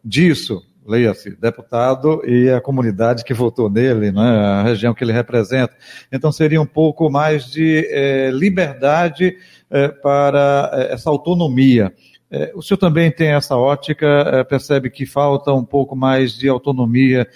disso, 0.04 0.62
leia-se, 0.86 1.36
deputado 1.36 2.22
e 2.26 2.50
a 2.50 2.60
comunidade 2.60 3.24
que 3.24 3.34
votou 3.34 3.70
nele, 3.70 4.10
né, 4.10 4.22
a 4.22 4.62
região 4.62 4.94
que 4.94 5.04
ele 5.04 5.12
representa. 5.12 5.74
Então 6.10 6.32
seria 6.32 6.60
um 6.60 6.66
pouco 6.66 7.10
mais 7.10 7.44
de 7.46 8.30
liberdade 8.32 9.36
é, 9.74 9.88
para 9.88 10.70
é, 10.74 10.92
essa 10.92 11.08
autonomia. 11.08 11.94
É, 12.34 12.50
o 12.54 12.62
senhor 12.62 12.78
também 12.78 13.10
tem 13.10 13.34
essa 13.34 13.56
ótica, 13.56 14.42
percebe 14.48 14.88
que 14.88 15.04
falta 15.04 15.52
um 15.52 15.64
pouco 15.64 15.94
mais 15.94 16.32
de 16.32 16.48
autonomia 16.48 17.28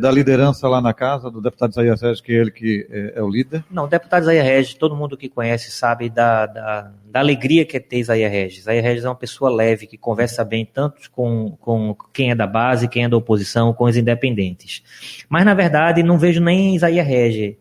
da 0.00 0.10
liderança 0.10 0.66
lá 0.66 0.80
na 0.80 0.94
casa, 0.94 1.30
do 1.30 1.42
deputado 1.42 1.70
Isaías 1.70 2.00
Regis, 2.00 2.20
que 2.20 2.32
é 2.32 2.36
ele 2.36 2.50
que 2.50 2.86
é, 3.14 3.22
o 3.22 3.28
líder? 3.28 3.64
Não, 3.70 3.84
o 3.84 3.86
deputado 3.86 4.22
Isaías 4.22 4.44
Regis, 4.44 4.74
todo 4.74 4.96
mundo 4.96 5.16
que 5.16 5.28
conhece 5.28 5.70
sabe 5.70 6.08
da, 6.08 6.46
da, 6.46 6.92
da 7.04 7.20
alegria 7.20 7.64
que 7.64 7.76
é 7.76 7.80
ter 7.80 7.98
Isaías 7.98 8.30
Regis. 8.30 8.58
Isaías 8.60 8.84
Regis 8.84 9.04
é 9.04 9.08
uma 9.08 9.14
pessoa 9.14 9.50
leve, 9.50 9.86
que 9.86 9.98
conversa 9.98 10.44
bem 10.44 10.64
tanto 10.64 11.10
com, 11.10 11.56
com 11.60 11.94
quem 12.12 12.30
é 12.30 12.34
da 12.34 12.46
base, 12.46 12.88
quem 12.88 13.04
é 13.04 13.08
da 13.08 13.16
oposição, 13.16 13.72
com 13.72 13.84
os 13.84 13.96
independentes. 13.96 14.82
Mas, 15.28 15.44
na 15.44 15.54
verdade, 15.54 16.02
não 16.02 16.18
vejo 16.18 16.40
nem 16.40 16.74
Isaías 16.74 17.06
Regis 17.06 17.56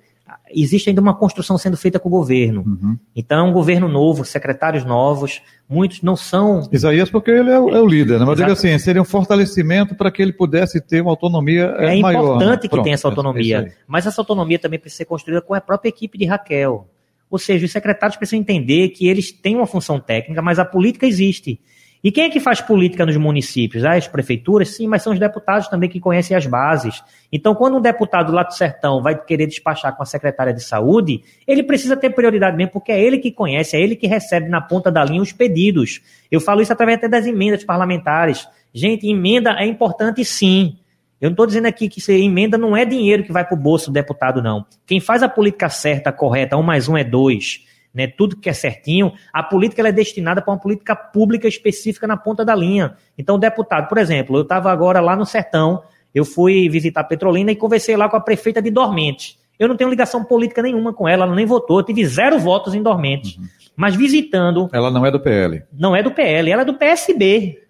existe 0.50 0.90
ainda 0.90 1.02
uma 1.02 1.16
construção 1.16 1.58
sendo 1.58 1.78
feita 1.78 2.00
com 2.00 2.08
o 2.08 2.12
governo. 2.12 2.64
Uhum. 2.66 2.98
Então, 3.16 3.46
é 3.46 3.50
um 3.50 3.54
governo 3.54 3.88
novo, 3.88 4.24
secretários 4.26 4.86
novos, 4.86 5.42
muitos 5.68 6.02
não 6.02 6.16
são. 6.16 6.68
Isaías, 6.72 7.10
porque 7.10 7.32
ele 7.32 7.50
é 7.50 7.60
o, 7.60 7.70
é 7.70 7.82
o 7.82 7.86
líder, 7.88 8.20
né? 8.20 8.26
mas 8.26 8.38
diga 8.38 8.54
assim, 8.54 8.78
seria 8.78 9.02
um 9.02 9.06
fortalecimento 9.06 9.96
para 9.96 10.12
que 10.12 10.22
ele 10.22 10.34
pudesse 10.34 10.80
ter 10.80 11.02
uma 11.02 11.12
autonomia 11.12 11.76
é, 11.78 11.98
é 11.98 12.02
maior. 12.02 12.20
É 12.20 12.26
importante 12.26 12.64
né? 12.64 12.70
que 12.70 12.84
tenha 12.84 12.94
essa 12.94 13.08
autonomia, 13.08 13.60
é 13.60 13.74
mas 13.88 14.06
essa 14.06 14.22
autonomia 14.22 14.60
também 14.60 14.80
precisa 14.80 15.00
ser 15.00 15.06
construída 15.06 15.42
com 15.42 15.54
a 15.54 15.62
própria 15.62 15.90
equipe 15.90 16.18
de 16.18 16.26
Raquel. 16.26 16.88
Ou 17.30 17.40
seja, 17.40 17.66
os 17.66 17.72
secretários 17.72 18.18
precisam 18.18 18.40
entender 18.40 18.90
que 18.90 19.08
eles 19.08 19.32
têm 19.32 19.56
uma 19.56 19.66
função 19.66 20.00
técnica, 20.00 20.42
mas 20.42 20.60
a 20.60 20.66
política 20.66 21.06
existe. 21.06 21.60
E 22.06 22.12
quem 22.12 22.26
é 22.26 22.30
que 22.30 22.40
faz 22.40 22.62
política 22.62 23.04
nos 23.04 23.18
municípios? 23.18 23.84
Ah, 23.84 23.94
as 23.94 24.08
prefeituras? 24.08 24.76
Sim, 24.76 24.86
mas 24.86 25.02
são 25.02 25.12
os 25.12 25.18
deputados 25.18 25.68
também 25.68 25.90
que 25.90 26.00
conhecem 26.00 26.38
as 26.38 26.46
bases. 26.46 27.04
Então, 27.34 27.56
quando 27.56 27.78
um 27.78 27.82
deputado 27.82 28.32
lá 28.32 28.44
do 28.44 28.54
Sertão 28.54 29.02
vai 29.02 29.20
querer 29.20 29.48
despachar 29.48 29.98
com 29.98 30.04
a 30.04 30.06
secretária 30.06 30.54
de 30.54 30.62
saúde, 30.62 31.24
ele 31.48 31.64
precisa 31.64 31.98
ter 31.98 32.12
prioridade 32.12 32.56
mesmo, 32.56 32.74
porque 32.74 32.92
é 32.92 33.02
ele 33.02 33.18
que 33.18 33.32
conhece, 33.32 33.76
é 33.76 33.82
ele 33.82 33.96
que 33.96 34.06
recebe 34.06 34.48
na 34.50 34.62
ponta 34.62 34.92
da 34.92 35.04
linha 35.04 35.20
os 35.20 35.32
pedidos. 35.32 36.00
Eu 36.32 36.40
falo 36.40 36.62
isso 36.62 36.72
através 36.72 37.00
até 37.00 37.08
das 37.08 37.26
emendas 37.26 37.64
parlamentares. 37.64 38.48
Gente, 38.72 39.10
emenda 39.10 39.56
é 39.58 39.66
importante 39.66 40.24
sim. 40.24 40.78
Eu 41.20 41.32
não 41.32 41.34
estou 41.34 41.48
dizendo 41.48 41.66
aqui 41.66 41.90
que 41.90 42.12
emenda 42.12 42.56
não 42.56 42.78
é 42.78 42.86
dinheiro 42.86 43.24
que 43.24 43.32
vai 43.32 43.44
para 43.44 43.56
o 43.56 43.60
bolso 43.60 43.90
do 43.90 43.94
deputado, 43.94 44.44
não. 44.44 44.64
Quem 44.86 45.00
faz 45.00 45.24
a 45.24 45.28
política 45.28 45.70
certa, 45.70 46.12
correta, 46.12 46.56
um 46.56 46.62
mais 46.62 46.88
um 46.88 46.96
é 46.96 47.04
dois 47.04 47.66
né, 47.96 48.08
tudo 48.08 48.36
que 48.36 48.50
é 48.50 48.54
certinho, 48.54 49.14
a 49.32 49.42
política 49.42 49.88
é 49.88 49.92
destinada 49.92 50.42
para 50.42 50.54
uma 50.54 50.60
política 50.60 50.94
pública 50.94 51.48
específica 51.48 52.06
na 52.06 52.18
ponta 52.18 52.44
da 52.44 52.54
linha. 52.54 52.96
Então, 53.18 53.40
deputado, 53.40 53.88
por 53.88 53.98
exemplo, 53.98 54.36
eu 54.38 54.42
estava 54.42 54.70
agora 54.70 55.00
lá 55.00 55.16
no 55.16 55.26
Sertão, 55.26 55.82
eu 56.14 56.26
fui 56.26 56.68
visitar 56.68 57.06
Petrolina 57.06 57.52
e 57.52 57.56
conversei 57.56 57.96
lá 57.96 58.10
com 58.10 58.18
a 58.18 58.22
prefeita 58.22 58.62
de 58.62 58.70
Dormente. 58.70 59.40
Eu 59.58 59.70
não 59.70 59.78
tenho 59.78 59.90
ligação 59.90 60.26
política 60.26 60.62
nenhuma 60.62 60.94
com 60.94 61.08
ela, 61.08 61.26
ela 61.26 61.36
nem 61.36 61.46
votou, 61.46 61.80
eu 61.80 61.86
tive 61.86 62.06
zero 62.06 62.38
votos 62.38 62.74
em 62.74 62.84
Dormente. 62.84 63.40
Uhum. 63.40 63.46
Mas 63.78 63.96
visitando. 63.96 64.70
Ela 64.74 64.92
não 64.92 65.06
é 65.06 65.12
do 65.12 65.20
PL. 65.20 65.64
Não 65.72 65.96
é 65.96 66.04
do 66.04 66.12
PL, 66.12 66.52
ela 66.52 66.62
é 66.64 66.66
do 66.66 66.74
PSB. 66.74 67.62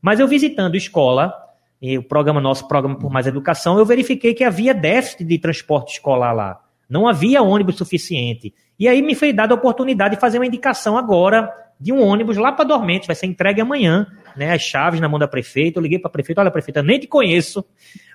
Mas 0.00 0.20
eu 0.20 0.28
visitando 0.28 0.74
escola, 0.74 1.32
e 1.80 1.96
o 1.96 2.02
programa 2.02 2.40
nosso, 2.40 2.68
Programa 2.68 2.98
por 2.98 3.10
Mais 3.10 3.26
Educação, 3.26 3.78
eu 3.78 3.86
verifiquei 3.86 4.34
que 4.34 4.44
havia 4.44 4.74
déficit 4.74 5.24
de 5.24 5.38
transporte 5.38 5.94
escolar 5.94 6.32
lá. 6.32 6.60
Não 6.88 7.08
havia 7.08 7.42
ônibus 7.42 7.76
suficiente. 7.76 8.54
E 8.78 8.88
aí 8.88 9.02
me 9.02 9.14
foi 9.14 9.32
dada 9.32 9.54
a 9.54 9.56
oportunidade 9.56 10.14
de 10.14 10.20
fazer 10.20 10.38
uma 10.38 10.46
indicação 10.46 10.98
agora 10.98 11.50
de 11.78 11.92
um 11.92 12.02
ônibus 12.02 12.36
lá 12.36 12.52
para 12.52 12.64
Dormente, 12.64 13.06
vai 13.06 13.16
ser 13.16 13.26
entregue 13.26 13.60
amanhã, 13.60 14.06
né? 14.36 14.52
As 14.52 14.62
chaves 14.62 15.00
na 15.00 15.08
mão 15.08 15.18
da 15.18 15.28
prefeita. 15.28 15.78
Eu 15.78 15.82
liguei 15.82 15.98
para 15.98 16.08
a 16.08 16.12
prefeita, 16.12 16.40
olha, 16.40 16.50
prefeita, 16.50 16.82
nem 16.82 16.98
te 16.98 17.06
conheço, 17.06 17.64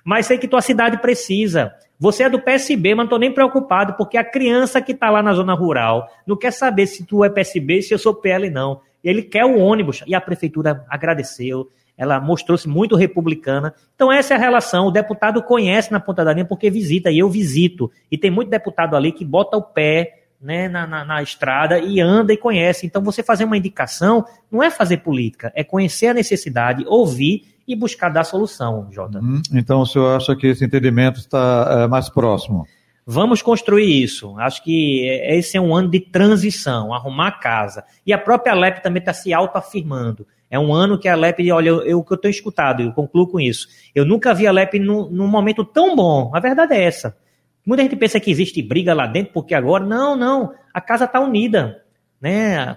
mas 0.04 0.26
sei 0.26 0.38
que 0.38 0.48
tua 0.48 0.60
cidade 0.60 0.98
precisa. 0.98 1.72
Você 1.98 2.24
é 2.24 2.30
do 2.30 2.40
PSB, 2.40 2.90
mas 2.90 2.98
não 2.98 3.04
estou 3.04 3.18
nem 3.18 3.32
preocupado, 3.32 3.94
porque 3.94 4.16
a 4.16 4.24
criança 4.24 4.80
que 4.80 4.92
está 4.92 5.10
lá 5.10 5.22
na 5.22 5.34
zona 5.34 5.54
rural 5.54 6.08
não 6.26 6.36
quer 6.36 6.52
saber 6.52 6.86
se 6.86 7.04
tu 7.04 7.24
é 7.24 7.28
PSB, 7.28 7.82
se 7.82 7.92
eu 7.92 7.98
sou 7.98 8.14
PL, 8.14 8.48
não. 8.50 8.80
Ele 9.04 9.22
quer 9.22 9.44
o 9.44 9.58
ônibus. 9.58 10.02
E 10.06 10.14
a 10.14 10.20
prefeitura 10.20 10.84
agradeceu, 10.88 11.68
ela 12.00 12.18
mostrou-se 12.18 12.66
muito 12.66 12.96
republicana. 12.96 13.74
Então, 13.94 14.10
essa 14.10 14.32
é 14.32 14.36
a 14.38 14.40
relação. 14.40 14.86
O 14.86 14.90
deputado 14.90 15.42
conhece 15.42 15.92
na 15.92 16.00
ponta 16.00 16.24
da 16.24 16.32
linha 16.32 16.46
porque 16.46 16.70
visita, 16.70 17.10
e 17.10 17.18
eu 17.18 17.28
visito. 17.28 17.90
E 18.10 18.16
tem 18.16 18.30
muito 18.30 18.48
deputado 18.48 18.96
ali 18.96 19.12
que 19.12 19.22
bota 19.22 19.58
o 19.58 19.62
pé 19.62 20.22
né, 20.40 20.66
na, 20.66 20.86
na, 20.86 21.04
na, 21.04 21.22
estrada 21.22 21.78
e 21.78 22.00
anda 22.00 22.32
e 22.32 22.38
conhece. 22.38 22.86
Então, 22.86 23.02
você 23.02 23.22
fazer 23.22 23.44
uma 23.44 23.58
indicação 23.58 24.24
não 24.50 24.62
é 24.62 24.70
fazer 24.70 24.96
política, 24.96 25.52
é 25.54 25.62
conhecer 25.62 26.06
a 26.06 26.14
necessidade, 26.14 26.86
ouvir 26.86 27.42
e 27.68 27.76
buscar 27.76 28.08
dar 28.08 28.24
solução, 28.24 28.88
Jota. 28.90 29.20
Hum, 29.22 29.42
então, 29.52 29.82
o 29.82 29.86
senhor 29.86 30.16
acha 30.16 30.34
que 30.34 30.46
esse 30.46 30.64
entendimento 30.64 31.20
está 31.20 31.82
é, 31.82 31.86
mais 31.86 32.08
próximo? 32.08 32.66
Vamos 33.06 33.42
construir 33.42 34.02
isso. 34.02 34.38
Acho 34.38 34.64
que 34.64 35.04
esse 35.04 35.54
é 35.58 35.60
um 35.60 35.76
ano 35.76 35.90
de 35.90 36.00
transição, 36.00 36.94
arrumar 36.94 37.28
a 37.28 37.32
casa. 37.32 37.84
E 38.06 38.12
a 38.12 38.18
própria 38.18 38.54
LEP 38.54 38.82
também 38.82 39.00
está 39.00 39.12
se 39.12 39.34
autoafirmando. 39.34 40.26
É 40.50 40.58
um 40.58 40.74
ano 40.74 40.98
que 40.98 41.08
a 41.08 41.14
LEP, 41.14 41.50
olha, 41.52 41.68
eu, 41.68 42.02
que 42.02 42.12
eu 42.12 42.16
tenho 42.16 42.32
escutado, 42.32 42.82
eu 42.82 42.92
concluo 42.92 43.28
com 43.28 43.38
isso. 43.38 43.68
Eu 43.94 44.04
nunca 44.04 44.34
vi 44.34 44.46
a 44.46 44.52
LEP 44.52 44.80
num, 44.80 45.08
num 45.08 45.28
momento 45.28 45.64
tão 45.64 45.94
bom. 45.94 46.32
A 46.34 46.40
verdade 46.40 46.74
é 46.74 46.82
essa. 46.82 47.16
Muita 47.64 47.84
gente 47.84 47.94
pensa 47.94 48.18
que 48.18 48.30
existe 48.30 48.60
briga 48.60 48.92
lá 48.92 49.06
dentro, 49.06 49.32
porque 49.32 49.54
agora. 49.54 49.84
Não, 49.84 50.16
não. 50.16 50.52
A 50.74 50.80
casa 50.80 51.04
está 51.04 51.20
unida. 51.20 51.84
Né? 52.20 52.76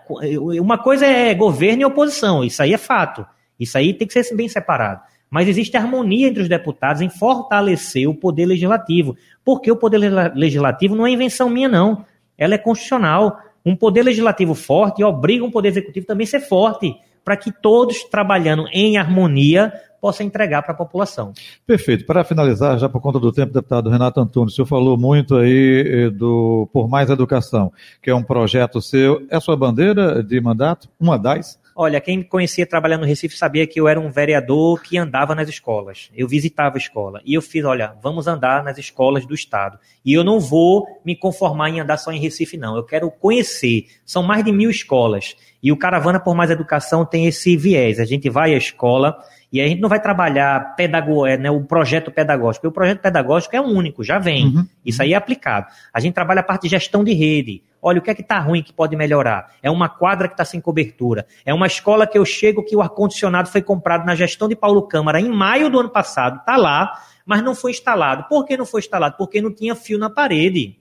Uma 0.62 0.78
coisa 0.78 1.06
é 1.06 1.34
governo 1.34 1.82
e 1.82 1.86
oposição, 1.86 2.44
isso 2.44 2.62
aí 2.64 2.74
é 2.74 2.78
fato. 2.78 3.26
Isso 3.60 3.78
aí 3.78 3.94
tem 3.94 4.08
que 4.08 4.14
ser 4.14 4.36
bem 4.36 4.48
separado. 4.48 5.02
Mas 5.30 5.48
existe 5.48 5.76
harmonia 5.76 6.28
entre 6.28 6.44
os 6.44 6.48
deputados 6.48 7.02
em 7.02 7.10
fortalecer 7.10 8.08
o 8.08 8.14
poder 8.14 8.46
legislativo. 8.46 9.18
Porque 9.44 9.72
o 9.72 9.76
poder 9.76 9.98
legislativo 10.36 10.96
não 10.96 11.08
é 11.08 11.12
invenção 11.12 11.50
minha, 11.50 11.68
não. 11.68 12.06
Ela 12.38 12.54
é 12.54 12.58
constitucional. 12.58 13.40
Um 13.66 13.76
poder 13.76 14.04
legislativo 14.04 14.54
forte 14.54 15.04
obriga 15.04 15.44
um 15.44 15.52
poder 15.52 15.70
executivo 15.70 16.06
também 16.06 16.26
a 16.26 16.28
ser 16.28 16.42
forte, 16.42 16.94
para 17.24 17.38
que 17.38 17.52
todos, 17.52 18.04
trabalhando 18.04 18.66
em 18.72 18.98
harmonia, 18.98 19.74
possa 20.04 20.22
entregar 20.22 20.62
para 20.64 20.74
a 20.74 20.78
população. 20.78 21.32
Perfeito. 21.66 22.06
Para 22.06 22.26
finalizar, 22.26 22.78
já 22.78 22.90
por 22.90 23.02
conta 23.02 23.22
do 23.22 23.32
tempo, 23.32 23.54
deputado 23.54 23.90
Renato 23.90 24.20
Antunes, 24.20 24.52
o 24.52 24.56
senhor 24.58 24.66
falou 24.66 24.98
muito 24.98 25.38
aí 25.38 25.84
eh, 25.88 26.10
do 26.10 26.68
Por 26.74 26.90
Mais 26.90 27.10
Educação, 27.10 27.72
que 28.02 28.10
é 28.10 28.16
um 28.16 28.22
projeto 28.22 28.82
seu. 28.82 29.26
É 29.30 29.40
sua 29.40 29.56
bandeira 29.56 30.22
de 30.22 30.42
mandato? 30.42 30.90
Uma 31.00 31.18
das? 31.18 31.58
Olha, 31.76 32.00
quem 32.00 32.20
me 32.20 32.24
conhecia 32.24 32.66
trabalhando 32.66 33.02
no 33.02 33.08
Recife 33.08 33.36
sabia 33.36 33.66
que 33.66 33.80
eu 33.80 33.88
era 33.88 34.00
um 34.00 34.12
vereador 34.12 34.82
que 34.82 34.98
andava 34.98 35.34
nas 35.34 35.50
escolas. 35.50 36.12
Eu 36.16 36.28
visitava 36.28 36.76
a 36.76 36.78
escola. 36.78 37.20
E 37.26 37.34
eu 37.34 37.42
fiz, 37.42 37.66
olha, 37.66 37.96
vamos 38.02 38.28
andar 38.28 38.64
nas 38.64 38.78
escolas 38.78 39.26
do 39.26 39.34
Estado. 39.34 39.80
E 40.06 40.14
eu 40.14 40.24
não 40.24 40.40
vou 40.40 40.86
me 41.04 41.16
conformar 41.16 41.70
em 41.70 41.80
andar 41.80 41.98
só 41.98 42.12
em 42.12 42.20
Recife, 42.20 42.58
não. 42.58 42.76
Eu 42.76 42.84
quero 42.84 43.10
conhecer. 43.10 43.88
São 44.06 44.22
mais 44.22 44.44
de 44.44 44.52
mil 44.52 44.70
escolas. 44.70 45.36
E 45.64 45.72
o 45.72 45.78
Caravana 45.78 46.20
por 46.20 46.36
Mais 46.36 46.52
Educação 46.52 47.06
tem 47.06 47.26
esse 47.26 47.58
viés. 47.58 48.00
A 48.00 48.06
gente 48.06 48.30
vai 48.30 48.54
à 48.54 48.58
escola 48.58 49.18
e 49.52 49.62
a 49.62 49.68
gente 49.68 49.80
não 49.82 49.88
vai 49.88 50.02
trabalhar 50.02 50.76
pedago, 50.76 51.26
é, 51.26 51.38
né, 51.38 51.50
o 51.50 51.64
projeto 51.64 52.12
pedagógico. 52.12 52.68
O 52.68 52.72
projeto 52.72 53.00
pedagógico 53.00 53.56
é 53.56 53.62
único, 53.62 54.04
já 54.04 54.20
vem. 54.20 54.48
Uhum. 54.48 54.68
Isso 54.86 55.02
aí 55.02 55.14
é 55.14 55.16
aplicado. 55.16 55.68
A 55.94 56.00
gente 56.00 56.14
trabalha 56.14 56.42
a 56.42 56.44
parte 56.44 56.64
de 56.64 56.70
gestão 56.70 57.04
de 57.04 57.14
rede. 57.14 57.64
Olha, 57.86 58.00
o 58.00 58.02
que 58.02 58.10
é 58.10 58.16
que 58.16 58.22
está 58.22 58.40
ruim 58.40 58.64
que 58.64 58.72
pode 58.72 58.96
melhorar? 58.96 59.52
É 59.62 59.70
uma 59.70 59.90
quadra 59.90 60.30
que 60.30 60.34
está 60.34 60.46
sem 60.46 60.62
cobertura. 60.62 61.28
É 61.46 61.54
uma 61.54 61.68
escola 61.68 62.08
que 62.08 62.18
eu 62.18 62.24
chego 62.24 62.64
que 62.64 62.78
o 62.78 62.82
ar-condicionado 62.82 63.50
foi 63.50 63.62
comprado 63.62 64.06
na 64.06 64.16
gestão 64.16 64.48
de 64.48 64.56
Paulo 64.56 64.84
Câmara 64.84 65.20
em 65.20 65.28
maio 65.28 65.70
do 65.70 65.82
ano 65.82 65.90
passado. 65.90 66.40
Está 66.40 66.56
lá, 66.56 66.94
mas 67.26 67.44
não 67.44 67.54
foi 67.54 67.72
instalado. 67.72 68.24
Por 68.30 68.46
que 68.46 68.56
não 68.56 68.66
foi 68.66 68.80
instalado? 68.80 69.18
Porque 69.18 69.42
não 69.42 69.54
tinha 69.54 69.76
fio 69.76 70.00
na 70.00 70.10
parede. 70.10 70.80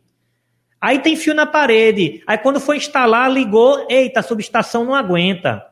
Aí 0.80 1.00
tem 1.00 1.16
fio 1.16 1.34
na 1.34 1.44
parede. 1.44 2.22
Aí 2.24 2.38
quando 2.38 2.60
foi 2.60 2.76
instalar, 2.76 3.28
ligou, 3.28 3.84
eita, 3.90 4.20
a 4.20 4.22
subestação 4.22 4.84
não 4.84 4.94
aguenta. 4.94 5.66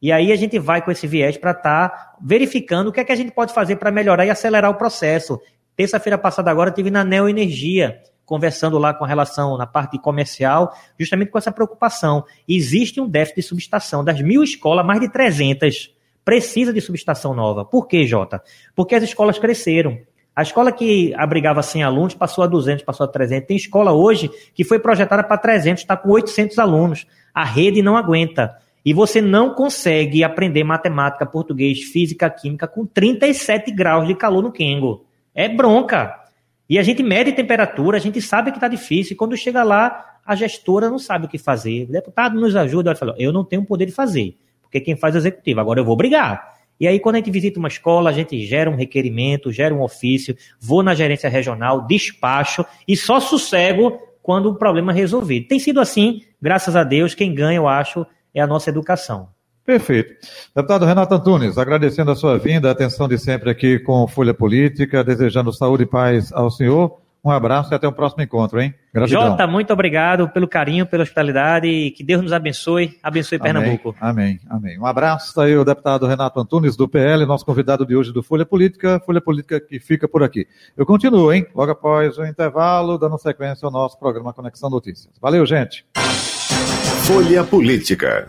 E 0.00 0.12
aí 0.12 0.30
a 0.30 0.36
gente 0.36 0.56
vai 0.56 0.80
com 0.82 0.92
esse 0.92 1.06
viés 1.08 1.36
para 1.36 1.50
estar 1.50 1.88
tá 1.88 2.16
verificando 2.22 2.88
o 2.88 2.92
que 2.92 3.00
é 3.00 3.04
que 3.04 3.12
a 3.12 3.16
gente 3.16 3.32
pode 3.32 3.52
fazer 3.52 3.74
para 3.74 3.90
melhorar 3.90 4.24
e 4.24 4.30
acelerar 4.30 4.70
o 4.70 4.74
processo. 4.74 5.40
Terça-feira 5.74 6.16
passada 6.16 6.48
agora 6.48 6.70
tive 6.70 6.92
na 6.92 7.02
Neo 7.02 7.28
Energia 7.28 8.00
conversando 8.26 8.76
lá 8.76 8.92
com 8.92 9.04
a 9.04 9.08
relação 9.08 9.56
na 9.56 9.66
parte 9.66 9.98
comercial, 9.98 10.74
justamente 10.98 11.30
com 11.30 11.38
essa 11.38 11.52
preocupação. 11.52 12.24
Existe 12.46 13.00
um 13.00 13.08
déficit 13.08 13.36
de 13.36 13.42
subestação. 13.42 14.04
Das 14.04 14.20
mil 14.20 14.42
escolas, 14.42 14.84
mais 14.84 15.00
de 15.00 15.08
300 15.08 15.94
precisa 16.24 16.72
de 16.72 16.80
subestação 16.80 17.32
nova. 17.32 17.64
Por 17.64 17.86
quê, 17.86 18.04
Jota? 18.04 18.42
Porque 18.74 18.96
as 18.96 19.04
escolas 19.04 19.38
cresceram. 19.38 19.96
A 20.34 20.42
escola 20.42 20.72
que 20.72 21.14
abrigava 21.14 21.62
100 21.62 21.84
alunos 21.84 22.14
passou 22.14 22.42
a 22.42 22.48
200, 22.48 22.84
passou 22.84 23.04
a 23.04 23.08
300. 23.08 23.46
Tem 23.46 23.56
escola 23.56 23.92
hoje 23.92 24.28
que 24.52 24.64
foi 24.64 24.80
projetada 24.80 25.22
para 25.22 25.38
300, 25.38 25.82
está 25.82 25.96
com 25.96 26.10
800 26.10 26.58
alunos. 26.58 27.06
A 27.32 27.44
rede 27.44 27.80
não 27.80 27.96
aguenta. 27.96 28.58
E 28.84 28.92
você 28.92 29.22
não 29.22 29.54
consegue 29.54 30.22
aprender 30.22 30.64
matemática, 30.64 31.24
português, 31.24 31.80
física, 31.84 32.28
química 32.28 32.66
com 32.66 32.84
37 32.84 33.70
graus 33.70 34.06
de 34.06 34.14
calor 34.14 34.42
no 34.42 34.52
Kengo. 34.52 35.06
É 35.34 35.48
bronca. 35.48 36.25
E 36.68 36.78
a 36.78 36.82
gente 36.82 37.02
mede 37.02 37.32
temperatura, 37.32 37.96
a 37.96 38.00
gente 38.00 38.20
sabe 38.20 38.50
que 38.50 38.56
está 38.56 38.68
difícil. 38.68 39.14
E 39.14 39.16
quando 39.16 39.36
chega 39.36 39.62
lá, 39.62 40.18
a 40.24 40.34
gestora 40.34 40.90
não 40.90 40.98
sabe 40.98 41.26
o 41.26 41.28
que 41.28 41.38
fazer. 41.38 41.84
O 41.84 41.92
deputado 41.92 42.38
nos 42.40 42.56
ajuda, 42.56 42.90
ela 42.90 42.98
fala, 42.98 43.14
eu 43.18 43.32
não 43.32 43.44
tenho 43.44 43.64
poder 43.64 43.86
de 43.86 43.92
fazer, 43.92 44.36
porque 44.62 44.80
quem 44.80 44.96
faz 44.96 45.14
é 45.14 45.18
o 45.18 45.20
executivo. 45.20 45.60
Agora 45.60 45.80
eu 45.80 45.84
vou 45.84 45.96
brigar. 45.96 46.56
E 46.78 46.86
aí, 46.86 47.00
quando 47.00 47.14
a 47.14 47.18
gente 47.18 47.30
visita 47.30 47.58
uma 47.58 47.68
escola, 47.68 48.10
a 48.10 48.12
gente 48.12 48.38
gera 48.44 48.68
um 48.68 48.76
requerimento, 48.76 49.50
gera 49.50 49.74
um 49.74 49.80
ofício, 49.80 50.36
vou 50.60 50.82
na 50.82 50.94
gerência 50.94 51.30
regional, 51.30 51.86
despacho 51.86 52.66
e 52.86 52.96
só 52.96 53.18
sossego 53.18 53.98
quando 54.22 54.50
o 54.50 54.54
problema 54.56 54.92
é 54.92 54.94
resolvido. 54.94 55.46
Tem 55.46 55.58
sido 55.58 55.80
assim, 55.80 56.22
graças 56.42 56.76
a 56.76 56.84
Deus, 56.84 57.14
quem 57.14 57.34
ganha, 57.34 57.56
eu 57.56 57.68
acho, 57.68 58.04
é 58.34 58.40
a 58.40 58.46
nossa 58.46 58.68
educação. 58.68 59.28
Perfeito. 59.66 60.14
Deputado 60.54 60.86
Renato 60.86 61.12
Antunes, 61.12 61.58
agradecendo 61.58 62.12
a 62.12 62.14
sua 62.14 62.38
vinda, 62.38 62.68
a 62.68 62.72
atenção 62.72 63.08
de 63.08 63.18
sempre 63.18 63.50
aqui 63.50 63.80
com 63.80 64.06
Folha 64.06 64.32
Política, 64.32 65.02
desejando 65.02 65.52
saúde 65.52 65.82
e 65.82 65.86
paz 65.86 66.32
ao 66.32 66.48
senhor. 66.50 66.98
Um 67.24 67.30
abraço 67.32 67.72
e 67.72 67.74
até 67.74 67.88
o 67.88 67.92
próximo 67.92 68.22
encontro, 68.22 68.60
hein? 68.60 68.72
Gratidão. 68.94 69.30
Jota, 69.30 69.48
muito 69.48 69.72
obrigado 69.72 70.28
pelo 70.28 70.46
carinho, 70.46 70.86
pela 70.86 71.02
hospitalidade. 71.02 71.90
Que 71.96 72.04
Deus 72.04 72.22
nos 72.22 72.32
abençoe. 72.32 72.96
Abençoe 73.02 73.38
amém, 73.40 73.52
Pernambuco. 73.52 73.96
Amém, 74.00 74.38
amém. 74.48 74.78
Um 74.78 74.86
abraço. 74.86 75.30
Está 75.30 75.42
aí 75.42 75.56
o 75.56 75.64
deputado 75.64 76.06
Renato 76.06 76.38
Antunes, 76.38 76.76
do 76.76 76.86
PL, 76.86 77.26
nosso 77.26 77.44
convidado 77.44 77.84
de 77.84 77.96
hoje 77.96 78.12
do 78.12 78.22
Folha 78.22 78.46
Política. 78.46 79.02
Folha 79.04 79.20
Política 79.20 79.58
que 79.58 79.80
fica 79.80 80.06
por 80.06 80.22
aqui. 80.22 80.46
Eu 80.76 80.86
continuo, 80.86 81.32
hein? 81.32 81.44
Logo 81.52 81.72
após 81.72 82.16
o 82.16 82.24
intervalo, 82.24 82.96
dando 82.96 83.18
sequência 83.18 83.66
ao 83.66 83.72
nosso 83.72 83.98
programa 83.98 84.32
Conexão 84.32 84.70
Notícias. 84.70 85.12
Valeu, 85.20 85.44
gente. 85.44 85.84
Folha 87.08 87.42
Política. 87.42 88.28